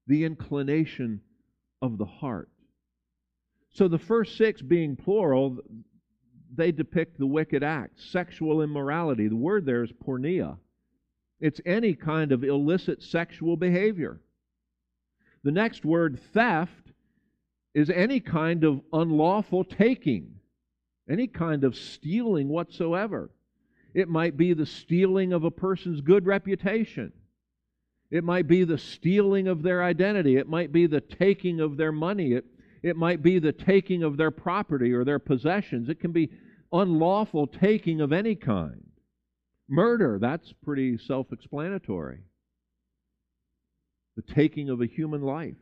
[0.07, 1.21] The inclination
[1.81, 2.49] of the heart.
[3.75, 5.59] So the first six being plural,
[6.55, 9.29] they depict the wicked acts, sexual immorality.
[9.29, 10.59] The word there is porneia.
[11.41, 14.21] It's any kind of illicit sexual behavior.
[15.43, 16.93] The next word, theft,
[17.75, 20.35] is any kind of unlawful taking,
[21.11, 23.31] any kind of stealing whatsoever.
[23.95, 27.13] It might be the stealing of a person's good reputation.
[28.11, 30.37] It might be the stealing of their identity.
[30.37, 32.33] It might be the taking of their money.
[32.33, 32.45] It
[32.83, 35.89] it might be the taking of their property or their possessions.
[35.89, 36.31] It can be
[36.73, 38.85] unlawful taking of any kind.
[39.69, 42.21] Murder, that's pretty self explanatory.
[44.17, 45.57] The taking of a human life.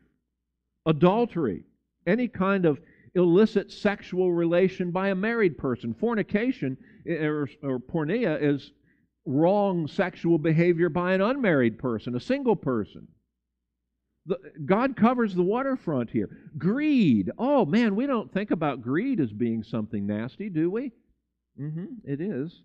[0.87, 1.64] Adultery,
[2.07, 2.81] any kind of
[3.14, 5.94] illicit sexual relation by a married person.
[5.94, 8.73] Fornication or, or porneia is
[9.27, 13.07] wrong sexual behavior by an unmarried person, a single person.
[14.27, 16.29] The, God covers the waterfront here.
[16.59, 17.31] Greed.
[17.38, 20.92] Oh, man, we don't think about greed as being something nasty, do we?
[21.61, 22.62] Mm-hmm, it is.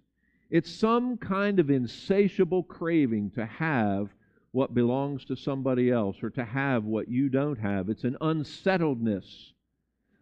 [0.49, 4.09] It's some kind of insatiable craving to have
[4.51, 7.89] what belongs to somebody else or to have what you don't have.
[7.89, 9.53] It's an unsettledness.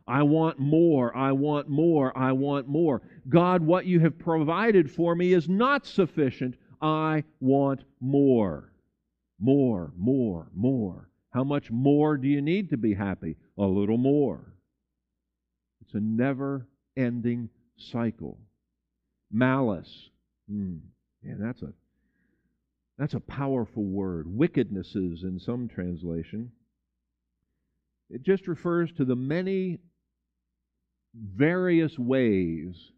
[0.07, 3.01] I want more, I want more, I want more.
[3.29, 6.55] God, what you have provided for me is not sufficient.
[6.81, 8.73] I want more.
[9.39, 11.09] More, more, more.
[11.29, 13.37] How much more do you need to be happy?
[13.57, 14.53] A little more.
[15.81, 18.37] It's a never ending cycle.
[19.31, 20.09] Malice.
[20.49, 20.77] Hmm.
[21.23, 21.73] Man, that's a
[22.97, 24.27] that's a powerful word.
[24.27, 26.51] Wickednesses in some translation.
[28.09, 29.79] It just refers to the many
[31.13, 32.91] various ways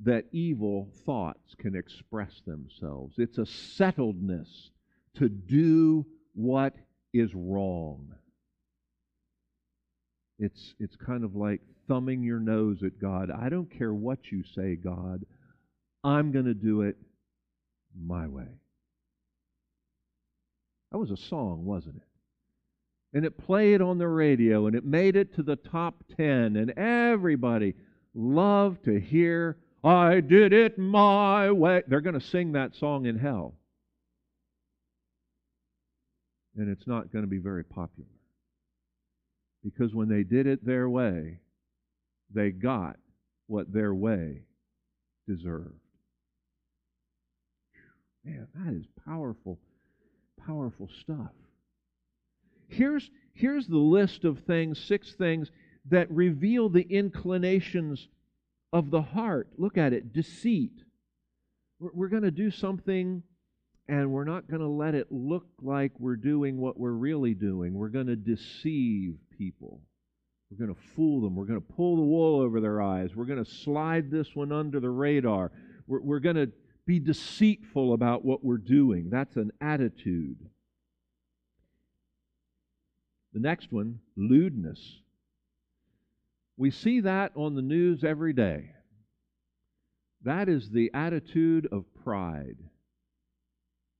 [0.00, 3.14] that evil thoughts can express themselves.
[3.18, 4.48] It's a settledness
[5.16, 6.04] to do
[6.34, 6.74] what
[7.12, 8.14] is wrong.
[10.38, 13.30] It's, it's kind of like thumbing your nose at God.
[13.30, 15.24] I don't care what you say, God.
[16.02, 16.96] I'm going to do it
[17.96, 18.48] my way.
[20.90, 22.02] That was a song, wasn't it?
[23.14, 26.70] And it played on the radio and it made it to the top 10, and
[26.72, 27.74] everybody
[28.12, 31.82] loved to hear, I did it my way.
[31.86, 33.54] They're going to sing that song in hell
[36.56, 38.08] and it's not going to be very popular.
[39.62, 41.40] Because when they did it their way,
[42.32, 42.96] they got
[43.46, 44.42] what their way
[45.26, 45.74] deserved.
[48.24, 49.58] Man, that is powerful,
[50.46, 51.32] powerful stuff.
[52.68, 55.50] Here's, here's the list of things, six things
[55.90, 58.08] that reveal the inclinations
[58.72, 59.48] of the heart.
[59.56, 60.82] Look at it deceit.
[61.78, 63.22] We're, we're going to do something
[63.88, 67.74] and we're not going to let it look like we're doing what we're really doing.
[67.74, 69.80] We're going to deceive people.
[70.50, 71.36] We're going to fool them.
[71.36, 73.14] We're going to pull the wool over their eyes.
[73.14, 75.52] We're going to slide this one under the radar.
[75.86, 76.50] We're, we're going to
[76.86, 79.10] be deceitful about what we're doing.
[79.10, 80.38] That's an attitude.
[83.34, 85.00] The next one, lewdness.
[86.56, 88.70] We see that on the news every day.
[90.22, 92.56] That is the attitude of pride.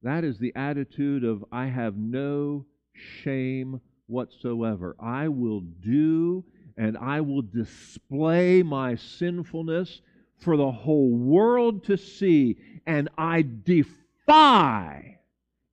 [0.03, 4.95] That is the attitude of, I have no shame whatsoever.
[5.01, 6.45] I will do
[6.77, 10.01] and I will display my sinfulness
[10.39, 12.57] for the whole world to see,
[12.87, 15.19] and I defy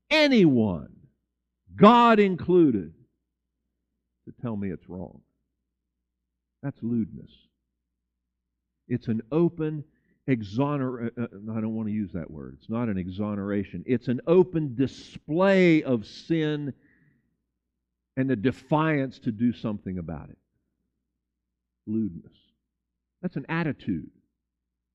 [0.10, 0.96] anyone,
[1.76, 2.94] God included,
[4.36, 5.22] to tell me it's wrong.
[6.64, 7.32] That's lewdness.
[8.88, 9.84] It's an open
[10.28, 12.58] exoner uh, uh, I don't want to use that word.
[12.60, 13.84] It's not an exoneration.
[13.88, 16.74] It's an open display of sin
[18.18, 20.38] and a defiance to do something about it.
[21.88, 22.34] Lewdness.
[23.22, 24.10] That's an attitude.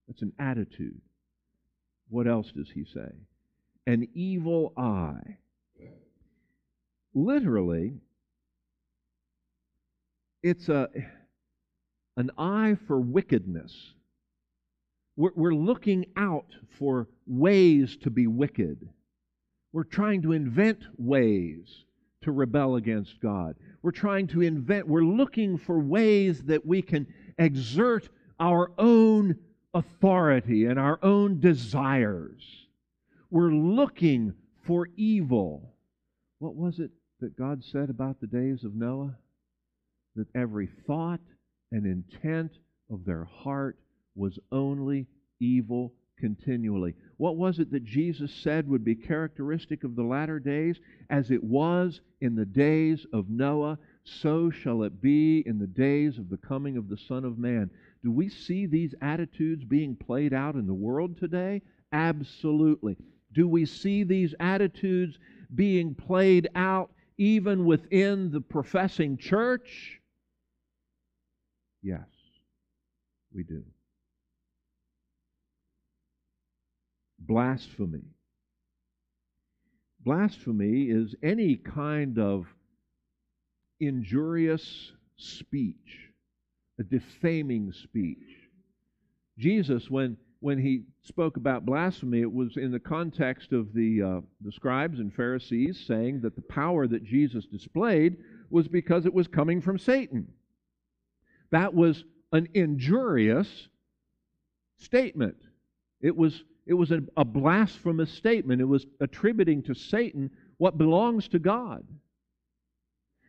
[0.07, 1.01] That's an attitude.
[2.09, 3.12] What else does he say?
[3.87, 5.39] An evil eye.
[7.14, 7.95] Literally,
[10.47, 10.89] it's a
[12.17, 13.93] an eye for wickedness.
[15.17, 16.47] We're, we're looking out
[16.79, 18.89] for ways to be wicked.
[19.73, 21.85] We're trying to invent ways
[22.23, 23.57] to rebel against God.
[23.83, 27.07] We're trying to invent, we're looking for ways that we can
[27.39, 28.09] exert
[28.41, 29.37] our own
[29.75, 32.43] authority and our own desires.
[33.31, 34.33] We're looking
[34.63, 35.75] for evil.
[36.39, 39.17] What was it that God said about the days of Noah?
[40.17, 41.21] That every thought
[41.71, 42.53] and intent
[42.91, 43.79] of their heart
[44.14, 45.07] was only
[45.41, 46.95] evil continually.
[47.19, 50.81] What was it that Jesus said would be characteristic of the latter days?
[51.11, 56.19] As it was in the days of Noah, so shall it be in the days
[56.19, 57.71] of the coming of the Son of Man.
[58.03, 61.62] Do we see these attitudes being played out in the world today?
[61.93, 62.97] Absolutely.
[63.33, 65.19] Do we see these attitudes
[65.55, 70.01] being played out even within the professing church?
[71.87, 72.09] Yes,
[73.32, 73.62] we do.
[77.20, 78.03] Blasphemy.
[80.01, 82.47] Blasphemy is any kind of
[83.78, 86.11] injurious speech,
[86.80, 88.18] a defaming speech.
[89.39, 94.20] Jesus, when, when he spoke about blasphemy, it was in the context of the, uh,
[94.41, 98.16] the scribes and Pharisees saying that the power that Jesus displayed
[98.51, 100.26] was because it was coming from Satan.
[101.51, 103.69] That was an injurious
[104.79, 105.37] statement.
[106.01, 108.61] It was, it was a, a blasphemous statement.
[108.61, 111.85] It was attributing to Satan what belongs to God.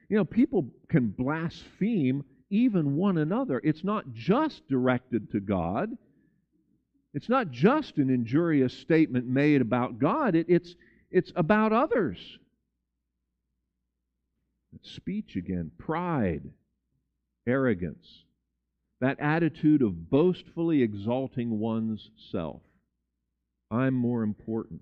[0.10, 3.60] You know, people can blaspheme even one another.
[3.64, 5.92] It's not just directed to God.
[7.14, 10.36] It's not just an injurious statement made about God.
[10.36, 10.76] It, it's,
[11.12, 12.20] it's about others.
[14.84, 16.44] speech again, pride,
[17.48, 18.06] arrogance,
[19.00, 22.62] that attitude of boastfully exalting one's self.
[23.72, 24.82] I'm more important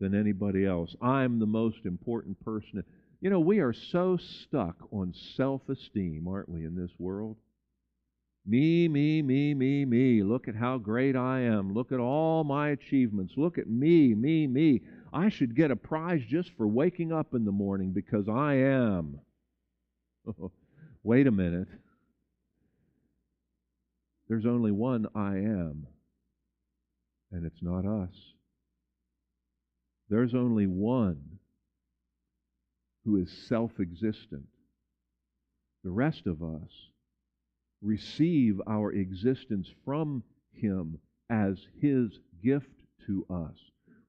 [0.00, 0.94] than anybody else.
[1.00, 2.84] I'm the most important person.
[3.20, 7.36] You know, we are so stuck on self esteem, aren't we, in this world?
[8.46, 10.22] Me, me, me, me, me.
[10.22, 11.72] Look at how great I am.
[11.72, 13.34] Look at all my achievements.
[13.36, 14.82] Look at me, me, me.
[15.12, 19.20] I should get a prize just for waking up in the morning because I am.
[21.02, 21.68] Wait a minute.
[24.28, 25.86] There's only one I am,
[27.30, 28.14] and it's not us.
[30.08, 31.38] There's only one
[33.04, 34.46] who is self existent.
[35.82, 36.70] The rest of us
[37.82, 40.22] receive our existence from
[40.52, 40.98] Him
[41.28, 42.70] as His gift
[43.06, 43.58] to us.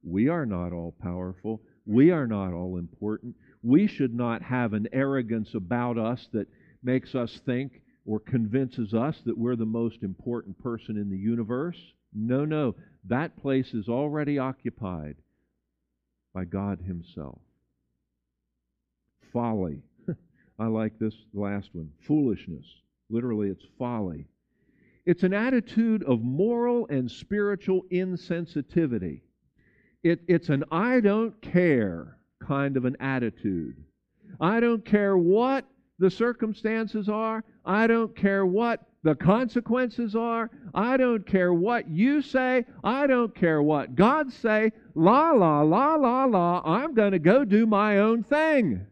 [0.03, 1.61] We are not all powerful.
[1.85, 3.35] We are not all important.
[3.61, 6.47] We should not have an arrogance about us that
[6.83, 11.77] makes us think or convinces us that we're the most important person in the universe.
[12.13, 12.75] No, no.
[13.05, 15.15] That place is already occupied
[16.33, 17.39] by God Himself
[19.35, 19.81] folly.
[20.59, 22.65] I like this last one foolishness.
[23.09, 24.27] Literally, it's folly.
[25.05, 29.21] It's an attitude of moral and spiritual insensitivity.
[30.03, 33.75] It, it's an I don't care kind of an attitude.
[34.39, 35.65] I don't care what
[35.99, 37.43] the circumstances are.
[37.65, 40.49] I don't care what the consequences are.
[40.73, 42.65] I don't care what you say.
[42.83, 44.71] I don't care what God say.
[44.95, 46.61] La la la la la.
[46.65, 48.85] I'm going to go do my own thing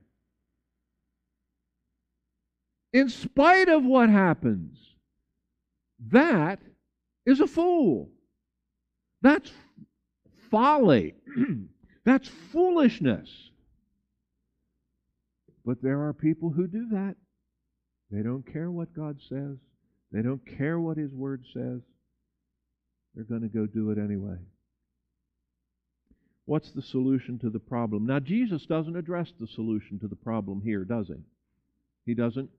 [2.94, 4.78] in spite of what happens.
[6.12, 6.60] That
[7.26, 8.10] is a fool.
[9.22, 9.52] That's
[10.52, 11.16] folly.
[12.06, 13.30] That's foolishness.
[15.66, 17.16] But there are people who do that.
[18.12, 19.58] They don't care what God says,
[20.12, 21.82] they don't care what His Word says.
[23.16, 24.38] They're going to go do it anyway.
[26.46, 28.06] What's the solution to the problem?
[28.06, 31.22] Now, Jesus doesn't address the solution to the problem here, does he?
[32.06, 32.50] He doesn't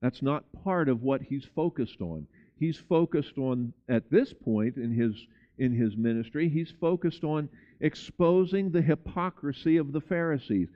[0.00, 2.26] That's not part of what he's focused on.
[2.58, 5.14] He's focused on, at this point in his,
[5.58, 7.48] in his ministry, he's focused on
[7.80, 10.68] exposing the hypocrisy of the Pharisees.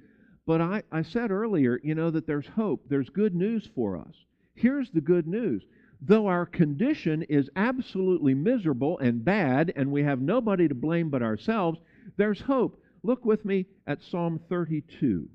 [0.48, 2.86] But I, I said earlier, you know, that there's hope.
[2.88, 4.14] There's good news for us.
[4.54, 5.62] Here's the good news.
[6.00, 11.22] Though our condition is absolutely miserable and bad, and we have nobody to blame but
[11.22, 11.78] ourselves,
[12.16, 12.82] there's hope.
[13.02, 15.28] Look with me at Psalm 32.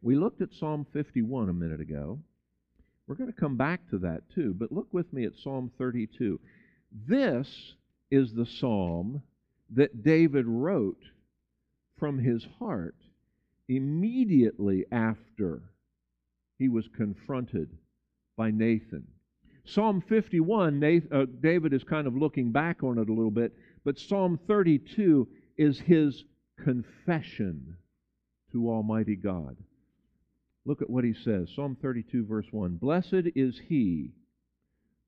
[0.00, 2.18] We looked at Psalm 51 a minute ago.
[3.06, 6.40] We're going to come back to that too, but look with me at Psalm 32.
[7.06, 7.74] This
[8.10, 9.20] is the psalm
[9.74, 11.02] that David wrote
[11.98, 12.94] from his heart
[13.68, 15.62] immediately after
[16.58, 17.70] he was confronted
[18.36, 19.06] by Nathan.
[19.64, 23.52] Psalm 51, Nathan, uh, David is kind of looking back on it a little bit,
[23.84, 26.24] but Psalm 32 is his
[26.62, 27.76] confession
[28.52, 29.56] to Almighty God.
[30.64, 34.12] Look at what he says Psalm 32, verse 1 Blessed is he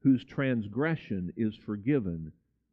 [0.03, 2.33] whose transgression is forgiven,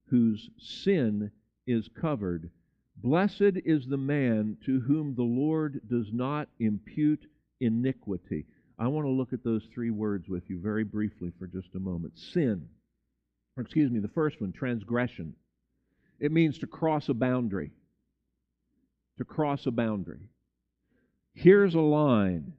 [0.10, 1.32] whose sin
[1.66, 2.50] is covered.
[2.98, 7.26] Blessed is the man to whom the Lord does not impute
[7.60, 8.46] iniquity.
[8.80, 11.80] I want to look at those three words with you very briefly for just a
[11.80, 12.18] moment.
[12.18, 12.68] Sin,
[13.60, 15.36] excuse me, the first one, transgression.
[16.20, 17.72] It means to cross a boundary.
[19.18, 20.30] To cross a boundary.
[21.34, 22.54] Here's a line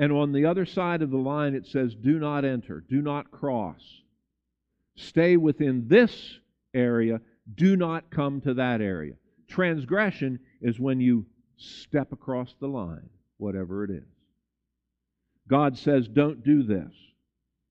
[0.00, 3.30] and on the other side of the line, it says, Do not enter, do not
[3.30, 3.82] cross.
[4.96, 6.38] Stay within this
[6.72, 7.20] area,
[7.54, 9.14] do not come to that area.
[9.48, 11.26] Transgression is when you
[11.56, 14.04] step across the line, whatever it is.
[15.48, 16.92] God says, Don't do this.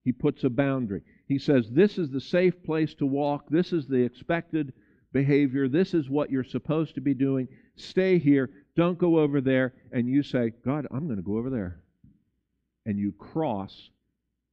[0.04, 1.02] He puts a boundary.
[1.26, 3.44] He says, This is the safe place to walk.
[3.48, 4.72] This is the expected
[5.12, 5.68] behavior.
[5.68, 7.48] This is what you're supposed to be doing.
[7.76, 8.50] Stay here.
[8.76, 9.74] Don't go over there.
[9.92, 11.80] And you say, God, I'm going to go over there
[12.86, 13.90] and you cross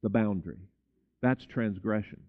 [0.02, 0.58] the boundary.
[1.20, 2.20] That's transgression.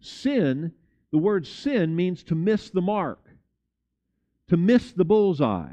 [0.00, 0.72] Sin,
[1.12, 3.24] the word sin means to miss the mark,
[4.48, 5.72] to miss the bullseye.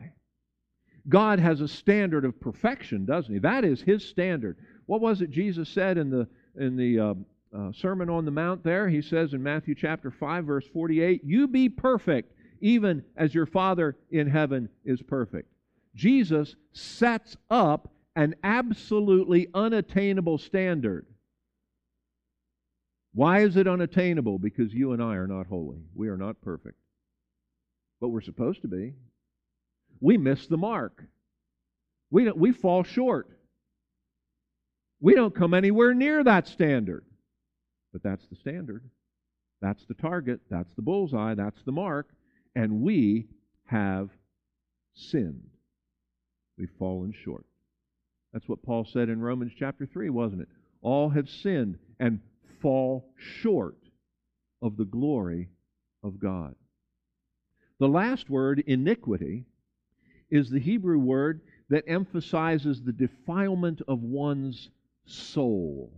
[1.10, 3.40] God has a standard of perfection, doesn't he?
[3.40, 4.58] That is his standard.
[4.88, 6.28] What was it Jesus said in the
[6.60, 7.14] in the uh,
[7.56, 8.90] uh, Sermon on the Mount there?
[8.90, 13.96] He says in Matthew chapter 5 verse 48, "You be perfect, even as your Father
[14.12, 15.50] in heaven is perfect."
[15.96, 21.06] Jesus sets up an absolutely unattainable standard.
[23.18, 24.38] Why is it unattainable?
[24.38, 25.80] Because you and I are not holy.
[25.96, 26.78] We are not perfect.
[28.00, 28.94] But we're supposed to be.
[30.00, 31.04] We miss the mark.
[32.12, 33.28] We, we fall short.
[35.02, 37.06] We don't come anywhere near that standard.
[37.92, 38.84] But that's the standard.
[39.64, 40.42] That's the target.
[40.52, 41.34] That's the bullseye.
[41.34, 42.10] That's the mark.
[42.56, 43.30] And we
[43.66, 44.12] have
[44.94, 45.50] sinned.
[46.56, 47.48] We've fallen short.
[48.32, 50.50] That's what Paul said in Romans chapter 3, wasn't it?
[50.84, 52.20] All have sinned and
[52.62, 53.78] fall short
[54.62, 55.50] of the glory
[56.04, 56.56] of God.
[57.80, 59.46] The last word, iniquity,
[60.30, 64.70] is the Hebrew word that emphasizes the defilement of one's
[65.06, 65.92] soul.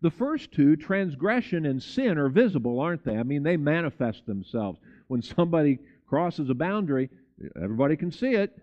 [0.00, 3.16] The first two, transgression and sin, are visible, aren't they?
[3.16, 4.78] I mean, they manifest themselves.
[5.08, 7.10] When somebody crosses a boundary,
[7.62, 8.56] everybody can see it.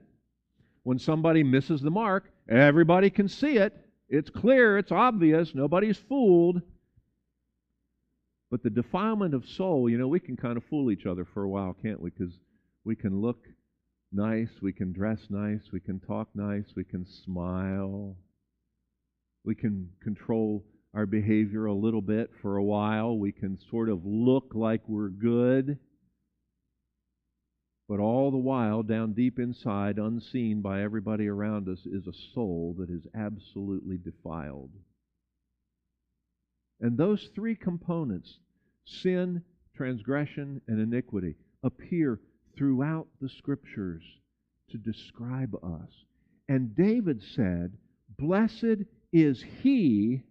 [0.84, 3.74] When somebody misses the mark, Everybody can see it.
[4.10, 6.62] It's clear, it's obvious, nobody's fooled.
[8.52, 11.42] But the defilement of soul, you know, we can kind of fool each other for
[11.42, 12.10] a while, can't we?
[12.10, 12.34] Because
[12.84, 13.38] we can look
[14.12, 18.18] nice, we can dress nice, we can talk nice, we can smile,
[19.46, 24.06] we can control our behavior a little bit for a while, we can sort of
[24.06, 25.80] look like we're good.
[27.88, 32.76] But all the while, down deep inside, unseen by everybody around us, is a soul
[32.80, 34.72] that is absolutely defiled.
[36.82, 38.40] And those three components
[38.86, 39.44] sin,
[39.76, 42.20] transgression, and iniquity appear
[42.58, 44.04] throughout the Scriptures
[44.72, 46.06] to describe us.
[46.50, 47.78] And David said,
[48.18, 50.24] Blessed is he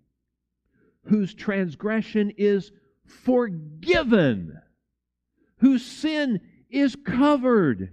[1.05, 2.73] whose transgression is
[3.07, 4.59] forgiven,
[5.59, 7.93] whose sin is covered.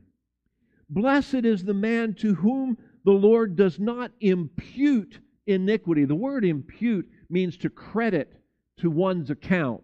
[0.90, 6.06] Blessed is the man to whom the Lord does not impute iniquity.
[6.06, 8.34] The word impute means to credit
[8.78, 9.84] to one's account.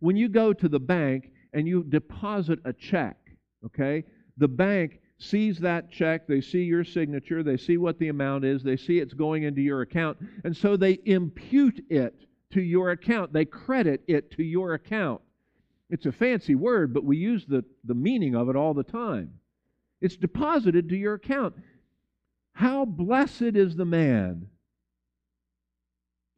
[0.00, 3.16] When you go to the bank and you deposit a check,
[3.64, 4.04] okay,
[4.36, 8.62] the bank sees that check, they see your signature, they see what the amount is,
[8.62, 12.14] they see it's going into your account, and so they impute it
[12.52, 13.32] to your account.
[13.32, 15.20] They credit it to your account.
[15.90, 19.32] It's a fancy word, but we use the, the meaning of it all the time.
[20.00, 21.54] It's deposited to your account.
[22.52, 24.48] How blessed is the man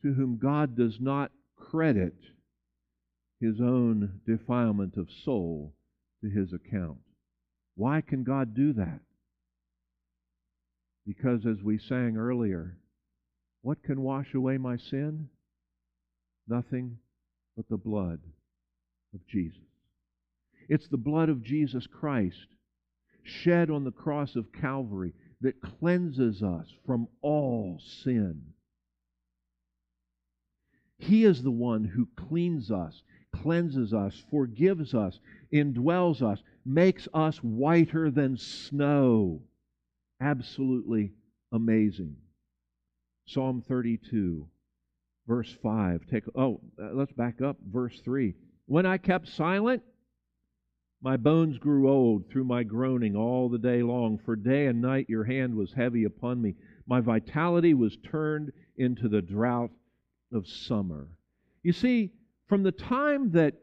[0.02, 1.30] to whom God does not
[1.70, 2.14] credit
[3.40, 5.74] his own defilement of soul
[6.22, 6.98] to his account.
[7.76, 9.00] Why can God do that?
[11.06, 12.76] Because, as we sang earlier,
[13.62, 15.28] what can wash away my sin?
[16.46, 16.98] Nothing
[17.56, 18.20] but the blood
[19.14, 19.58] of Jesus.
[20.68, 22.46] It's the blood of Jesus Christ
[23.22, 28.42] shed on the cross of Calvary that cleanses us from all sin.
[31.00, 35.18] He is the one who cleans us, cleanses us, forgives us,
[35.52, 39.40] indwells us, makes us whiter than snow.
[40.20, 41.12] Absolutely
[41.52, 42.16] amazing.
[43.26, 44.46] Psalm 32,
[45.26, 46.06] verse 5.
[46.06, 48.34] Take oh, uh, let's back up verse 3.
[48.66, 49.82] When I kept silent,
[51.00, 55.08] my bones grew old through my groaning all the day long, for day and night
[55.08, 56.56] your hand was heavy upon me.
[56.86, 59.70] My vitality was turned into the drought
[60.32, 61.08] of summer.
[61.62, 62.12] You see,
[62.48, 63.54] from the time that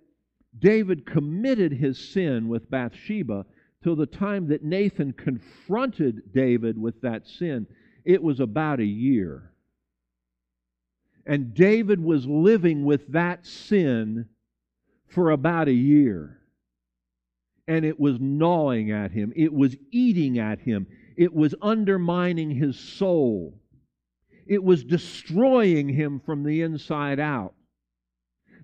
[0.60, 3.46] David committed his sin with Bathsheba
[3.84, 7.68] till the time that Nathan confronted David with that sin,
[8.06, 9.52] it was about a year.
[11.26, 14.28] And David was living with that sin
[15.08, 16.40] for about a year.
[17.68, 20.88] And it was gnawing at him, it was eating at him,
[21.18, 23.60] it was undermining his soul,
[24.50, 27.54] it was destroying him from the inside out.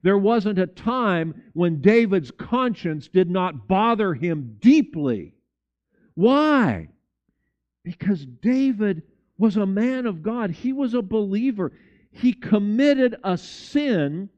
[0.02, 5.36] There wasn't a time when David's conscience did not bother him deeply.
[6.16, 6.90] Why?
[7.84, 9.04] Because David
[9.38, 11.72] was a man of God, he was a believer.
[12.12, 14.30] He committed a sin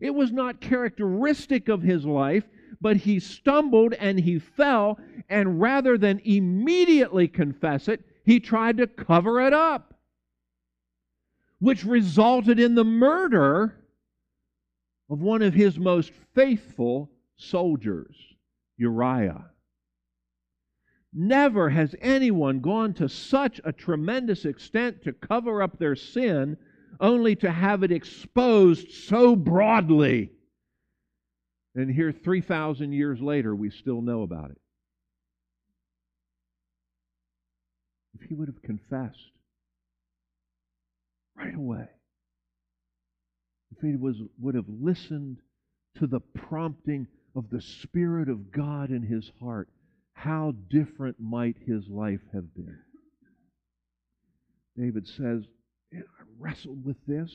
[0.00, 2.44] it was not characteristic of his life,
[2.80, 4.98] but he stumbled and he fell,
[5.28, 9.89] and rather than immediately confess it, he tried to cover it up,
[11.60, 13.76] which resulted in the murder
[15.10, 18.16] of one of his most faithful soldiers,
[18.76, 19.44] Uriah.
[21.12, 26.56] Never has anyone gone to such a tremendous extent to cover up their sin
[26.98, 30.30] only to have it exposed so broadly.
[31.74, 34.60] And here, 3,000 years later, we still know about it.
[38.14, 39.32] If he would have confessed
[41.40, 41.86] right away,
[43.72, 45.38] if he was, would have listened
[45.98, 49.68] to the prompting of the Spirit of God in his heart,
[50.12, 52.78] how different might his life have been?
[54.76, 55.44] David says,
[55.94, 55.98] I
[56.38, 57.30] wrestled with this.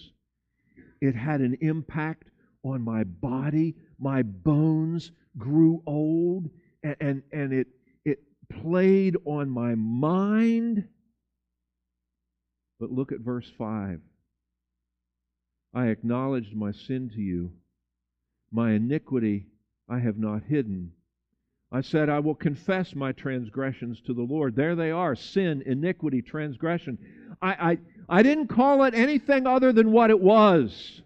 [1.01, 2.28] It had an impact
[2.64, 3.76] on my body.
[3.99, 6.49] My bones grew old,
[6.84, 7.68] and, and, and it,
[8.03, 8.20] it
[8.62, 10.88] played on my mind.
[12.80, 14.01] But look at verse 5.
[15.73, 17.51] I acknowledged my sin to you.
[18.51, 19.47] My iniquity
[19.89, 20.91] I have not hidden.
[21.71, 24.55] I said, I will confess my transgressions to the Lord.
[24.55, 26.97] There they are sin, iniquity, transgression.
[27.41, 31.01] I, I, I didn't call it anything other than what it was.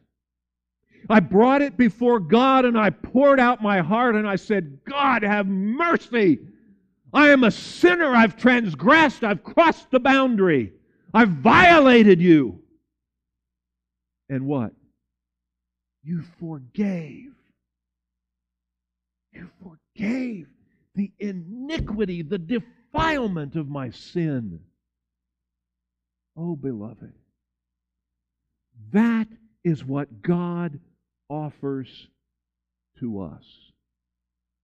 [1.10, 5.24] I brought it before God and I poured out my heart and I said, God,
[5.24, 6.40] have mercy.
[7.14, 8.14] I am a sinner.
[8.14, 9.24] I've transgressed.
[9.24, 10.74] I've crossed the boundary.
[11.14, 12.62] I've violated you.
[14.30, 14.72] And what?
[16.04, 17.34] You forgave.
[19.32, 20.48] You forgave
[20.96, 24.60] the iniquity, the defilement of my sin.
[26.38, 27.14] Oh, beloved,
[28.92, 29.28] that
[29.64, 30.80] is what God
[31.30, 32.08] offers
[33.00, 33.44] to us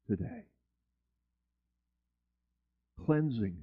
[0.08, 0.46] today
[3.06, 3.58] cleansing,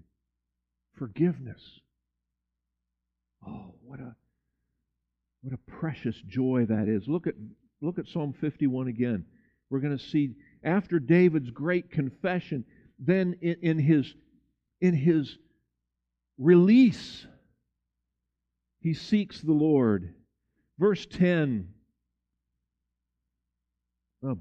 [0.98, 1.80] forgiveness.
[3.46, 4.14] Oh, what a
[5.42, 7.08] what a precious joy that is.
[7.08, 7.34] Look at
[7.80, 9.24] look at Psalm 51 again.
[9.70, 12.64] We're going to see after David's great confession,
[12.98, 14.14] then in, in his
[14.80, 15.36] in his
[16.38, 17.26] release
[18.80, 20.14] he seeks the Lord.
[20.78, 21.68] Verse 10.
[24.24, 24.38] Oh,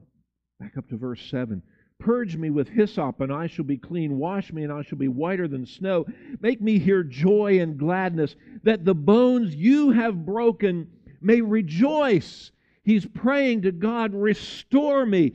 [0.60, 1.62] back up to verse 7.
[2.02, 4.18] Purge me with hyssop, and I shall be clean.
[4.18, 6.06] Wash me, and I shall be whiter than snow.
[6.41, 10.88] Make me hear joy and gladness, that the bones you have broken
[11.22, 12.52] may rejoice.
[12.84, 15.34] He's praying to God, Restore me.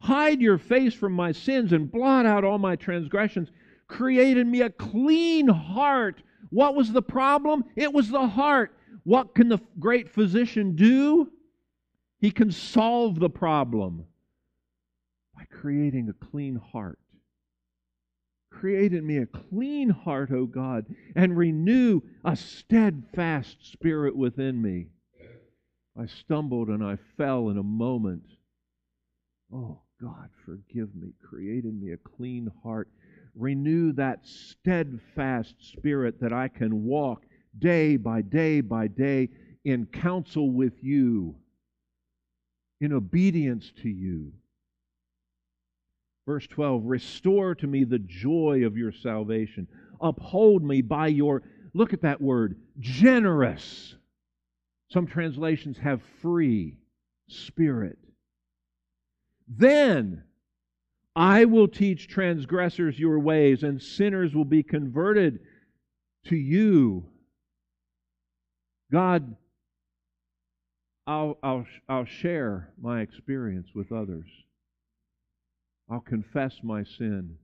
[0.00, 3.48] Hide your face from my sins and blot out all my transgressions.
[3.86, 7.64] Create in me a clean heart what was the problem?
[7.76, 8.74] It was the heart.
[9.04, 11.30] What can the great physician do?
[12.20, 14.06] He can solve the problem
[15.38, 16.98] by creating a clean heart.
[18.50, 24.86] Create in me a clean heart, O God, and renew a steadfast spirit within me.
[25.96, 28.24] I stumbled and I fell in a moment.
[29.54, 31.12] Oh, God, forgive me.
[31.22, 32.88] Create in me a clean heart.
[33.36, 37.22] Renew that steadfast spirit that I can walk
[37.56, 39.28] day by day by day
[39.64, 41.36] in counsel with you,
[42.80, 44.32] in obedience to you.
[46.28, 49.66] Verse 12 Restore to me the joy of your salvation.
[49.98, 53.94] Uphold me by your, look at that word, generous.
[54.90, 56.76] Some translations have free
[57.28, 57.96] spirit.
[59.48, 60.22] Then
[61.16, 65.40] I will teach transgressors your ways, and sinners will be converted
[66.26, 67.06] to you.
[68.92, 69.34] God,
[71.06, 74.26] I'll, I'll, I'll share my experience with others.
[75.90, 77.36] I'll confess my sin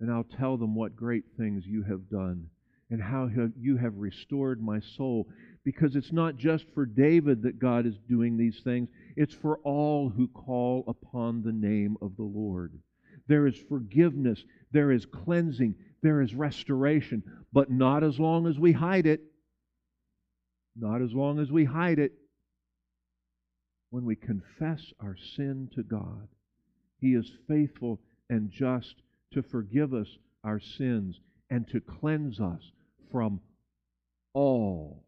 [0.00, 2.48] and I'll tell them what great things you have done
[2.90, 3.28] and how
[3.58, 5.26] you have restored my soul.
[5.64, 10.08] Because it's not just for David that God is doing these things, it's for all
[10.08, 12.72] who call upon the name of the Lord.
[13.26, 17.22] There is forgiveness, there is cleansing, there is restoration,
[17.52, 19.20] but not as long as we hide it.
[20.76, 22.12] Not as long as we hide it.
[23.90, 26.28] When we confess our sin to God,
[27.00, 28.96] he is faithful and just
[29.32, 30.08] to forgive us
[30.44, 31.20] our sins
[31.50, 32.72] and to cleanse us
[33.10, 33.40] from
[34.34, 35.04] all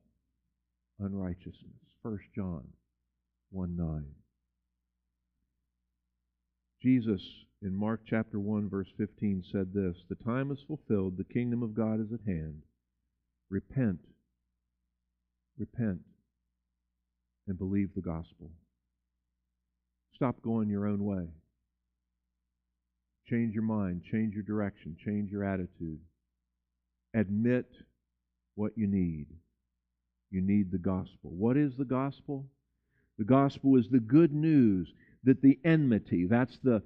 [0.99, 1.75] unrighteousness.
[2.03, 2.65] 1 John
[3.51, 4.05] 1 9.
[6.83, 7.21] Jesus
[7.63, 11.75] in Mark chapter 1 verse 15 said this, "The time is fulfilled, the kingdom of
[11.75, 12.63] God is at hand.
[13.51, 14.01] Repent.
[15.59, 16.03] Repent
[17.47, 18.51] and believe the gospel."
[20.15, 21.29] Stop going your own way.
[23.31, 26.01] Change your mind, change your direction, change your attitude.
[27.15, 27.67] Admit
[28.57, 29.27] what you need.
[30.33, 31.31] You need the gospel.
[31.31, 32.47] What is the gospel?
[33.19, 36.83] The gospel is the good news that the enmity, that's the,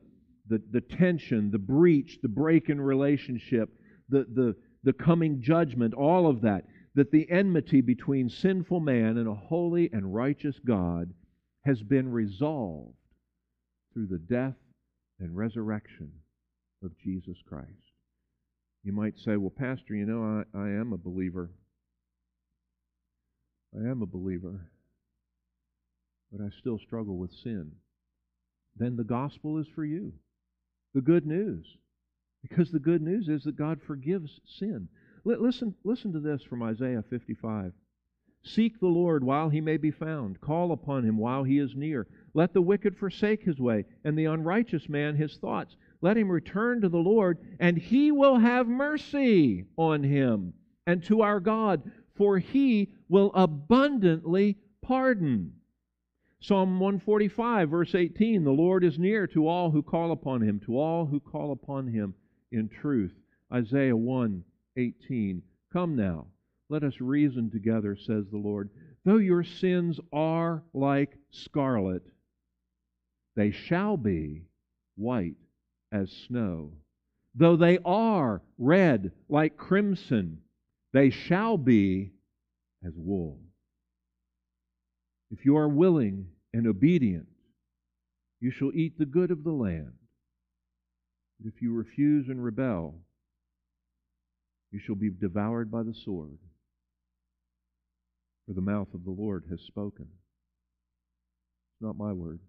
[0.49, 3.71] the, the tension, the breach, the break in relationship,
[4.11, 6.65] the, the, the coming judgment, all of that,
[6.95, 11.15] that the enmity between sinful man and a holy and righteous God
[11.65, 12.97] has been resolved
[13.95, 14.57] through the death
[15.19, 16.13] and resurrection
[16.85, 17.69] of Jesus Christ.
[18.83, 21.51] You might say, well, Pastor, you know, I, I am a believer.
[23.75, 24.61] I am a believer,
[26.31, 27.73] but I still struggle with sin.
[28.77, 30.13] Then the gospel is for you.
[30.95, 31.67] The good news.
[32.43, 34.89] Because the good news is that God forgives sin.
[35.25, 37.73] listen, listen to this from Isaiah 55.
[38.43, 40.41] Seek the Lord while he may be found.
[40.41, 42.07] Call upon him while he is near.
[42.35, 45.77] Let the wicked forsake his way, and the unrighteous man his thoughts.
[46.01, 50.53] Let him return to the Lord, and he will have mercy on him
[50.87, 55.53] and to our God, for he will abundantly pardon.
[56.41, 60.79] Psalm 145, verse 18 The Lord is near to all who call upon him, to
[60.79, 62.15] all who call upon him
[62.53, 63.15] in truth.
[63.53, 64.45] Isaiah 1
[64.77, 65.43] 18.
[65.73, 66.27] Come now,
[66.69, 68.71] let us reason together, says the Lord.
[69.05, 72.03] Though your sins are like scarlet,
[73.37, 74.43] they shall be
[74.97, 75.37] white
[75.95, 76.73] as snow.
[77.37, 80.39] Though they are red like crimson,
[80.93, 82.13] they shall be
[82.85, 83.39] as wool.
[85.31, 87.29] If you are willing and obedient,
[88.41, 89.95] you shall eat the good of the land.
[91.41, 92.97] But if you refuse and rebel,
[94.71, 96.39] you shall be devoured by the sword.
[98.47, 100.07] For the mouth of the Lord has spoken.
[100.07, 102.41] It's not my word,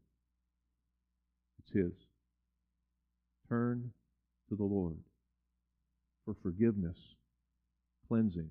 [1.60, 2.05] it's His.
[3.50, 3.92] Turn
[4.50, 4.98] to the Lord
[6.26, 6.98] for forgiveness,
[8.08, 8.50] cleansing,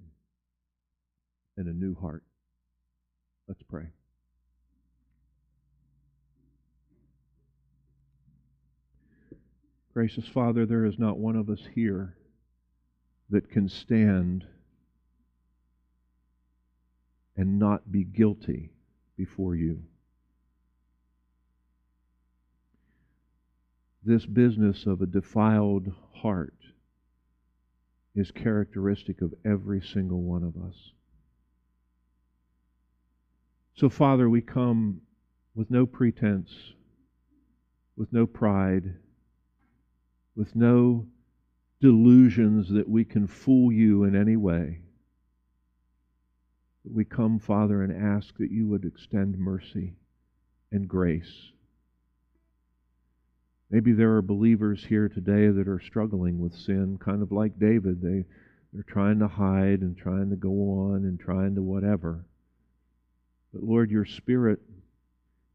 [1.57, 2.23] and a new heart.
[3.49, 3.87] Let's pray.
[9.93, 12.17] Gracious Father, there is not one of us here
[13.31, 14.45] that can stand
[17.37, 18.71] and not be guilty
[19.17, 19.83] before you.
[24.05, 26.55] This business of a defiled heart
[28.15, 30.93] is characteristic of every single one of us.
[33.77, 35.01] So, Father, we come
[35.55, 36.53] with no pretense,
[37.97, 38.95] with no pride,
[40.37, 41.07] with no
[41.81, 44.81] delusions that we can fool you in any way.
[46.85, 49.95] We come, Father, and ask that you would extend mercy
[50.71, 51.53] and grace
[53.75, 58.01] Maybe there are believers here today that are struggling with sin, kind of like David.
[58.01, 58.25] They,
[58.73, 62.25] they're trying to hide and trying to go on and trying to whatever.
[63.53, 64.61] But Lord, your Spirit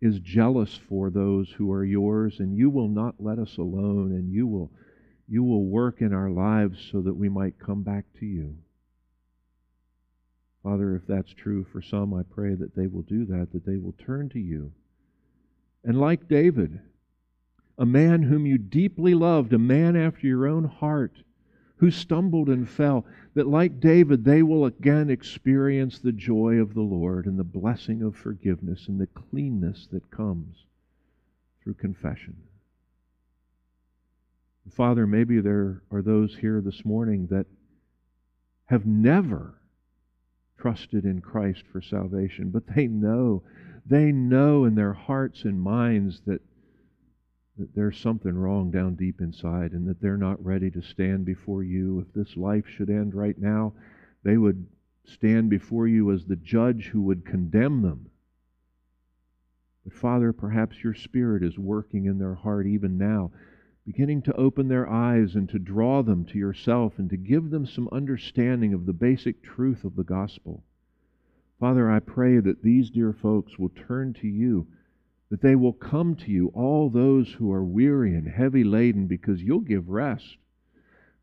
[0.01, 4.29] is jealous for those who are yours, and you will not let us alone, and
[4.29, 4.69] you will,
[5.29, 8.57] you will work in our lives so that we might come back to you.
[10.61, 13.77] Father, if that's true for some, I pray that they will do that, that they
[13.77, 14.73] will turn to you.
[15.85, 16.81] And like David,
[17.79, 21.23] a man whom you deeply loved, a man after your own heart,
[21.77, 23.05] who stumbled and fell,
[23.35, 28.03] that like David, they will again experience the joy of the Lord and the blessing
[28.03, 30.65] of forgiveness and the cleanness that comes
[31.63, 32.35] through confession.
[34.69, 37.45] Father, maybe there are those here this morning that
[38.65, 39.55] have never
[40.57, 43.41] trusted in Christ for salvation, but they know,
[43.85, 46.41] they know in their hearts and minds that
[47.59, 51.61] that there's something wrong down deep inside and that they're not ready to stand before
[51.61, 51.99] you.
[51.99, 53.73] If this life should end right now,
[54.23, 54.65] they would
[55.05, 58.09] stand before you as the judge who would condemn them.
[59.83, 63.31] But Father, perhaps your Spirit is working in their heart even now,
[63.85, 67.65] beginning to open their eyes and to draw them to yourself and to give them
[67.65, 70.63] some understanding of the basic truth of the gospel.
[71.59, 74.67] Father, I pray that these dear folks will turn to you
[75.29, 79.41] that they will come to you, all those who are weary and heavy laden, because
[79.41, 80.37] you'll give rest.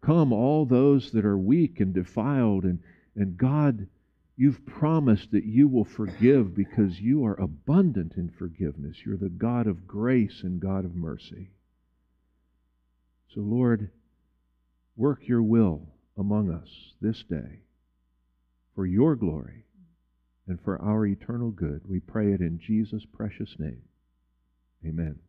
[0.00, 2.78] Come, all those that are weak and defiled, and,
[3.16, 3.88] and God,
[4.36, 8.98] you've promised that you will forgive because you are abundant in forgiveness.
[9.04, 11.50] You're the God of grace and God of mercy.
[13.34, 13.90] So, Lord,
[14.96, 16.68] work your will among us
[17.00, 17.62] this day
[18.76, 19.64] for your glory
[20.46, 21.82] and for our eternal good.
[21.88, 23.82] We pray it in Jesus' precious name.
[24.86, 25.25] Amen.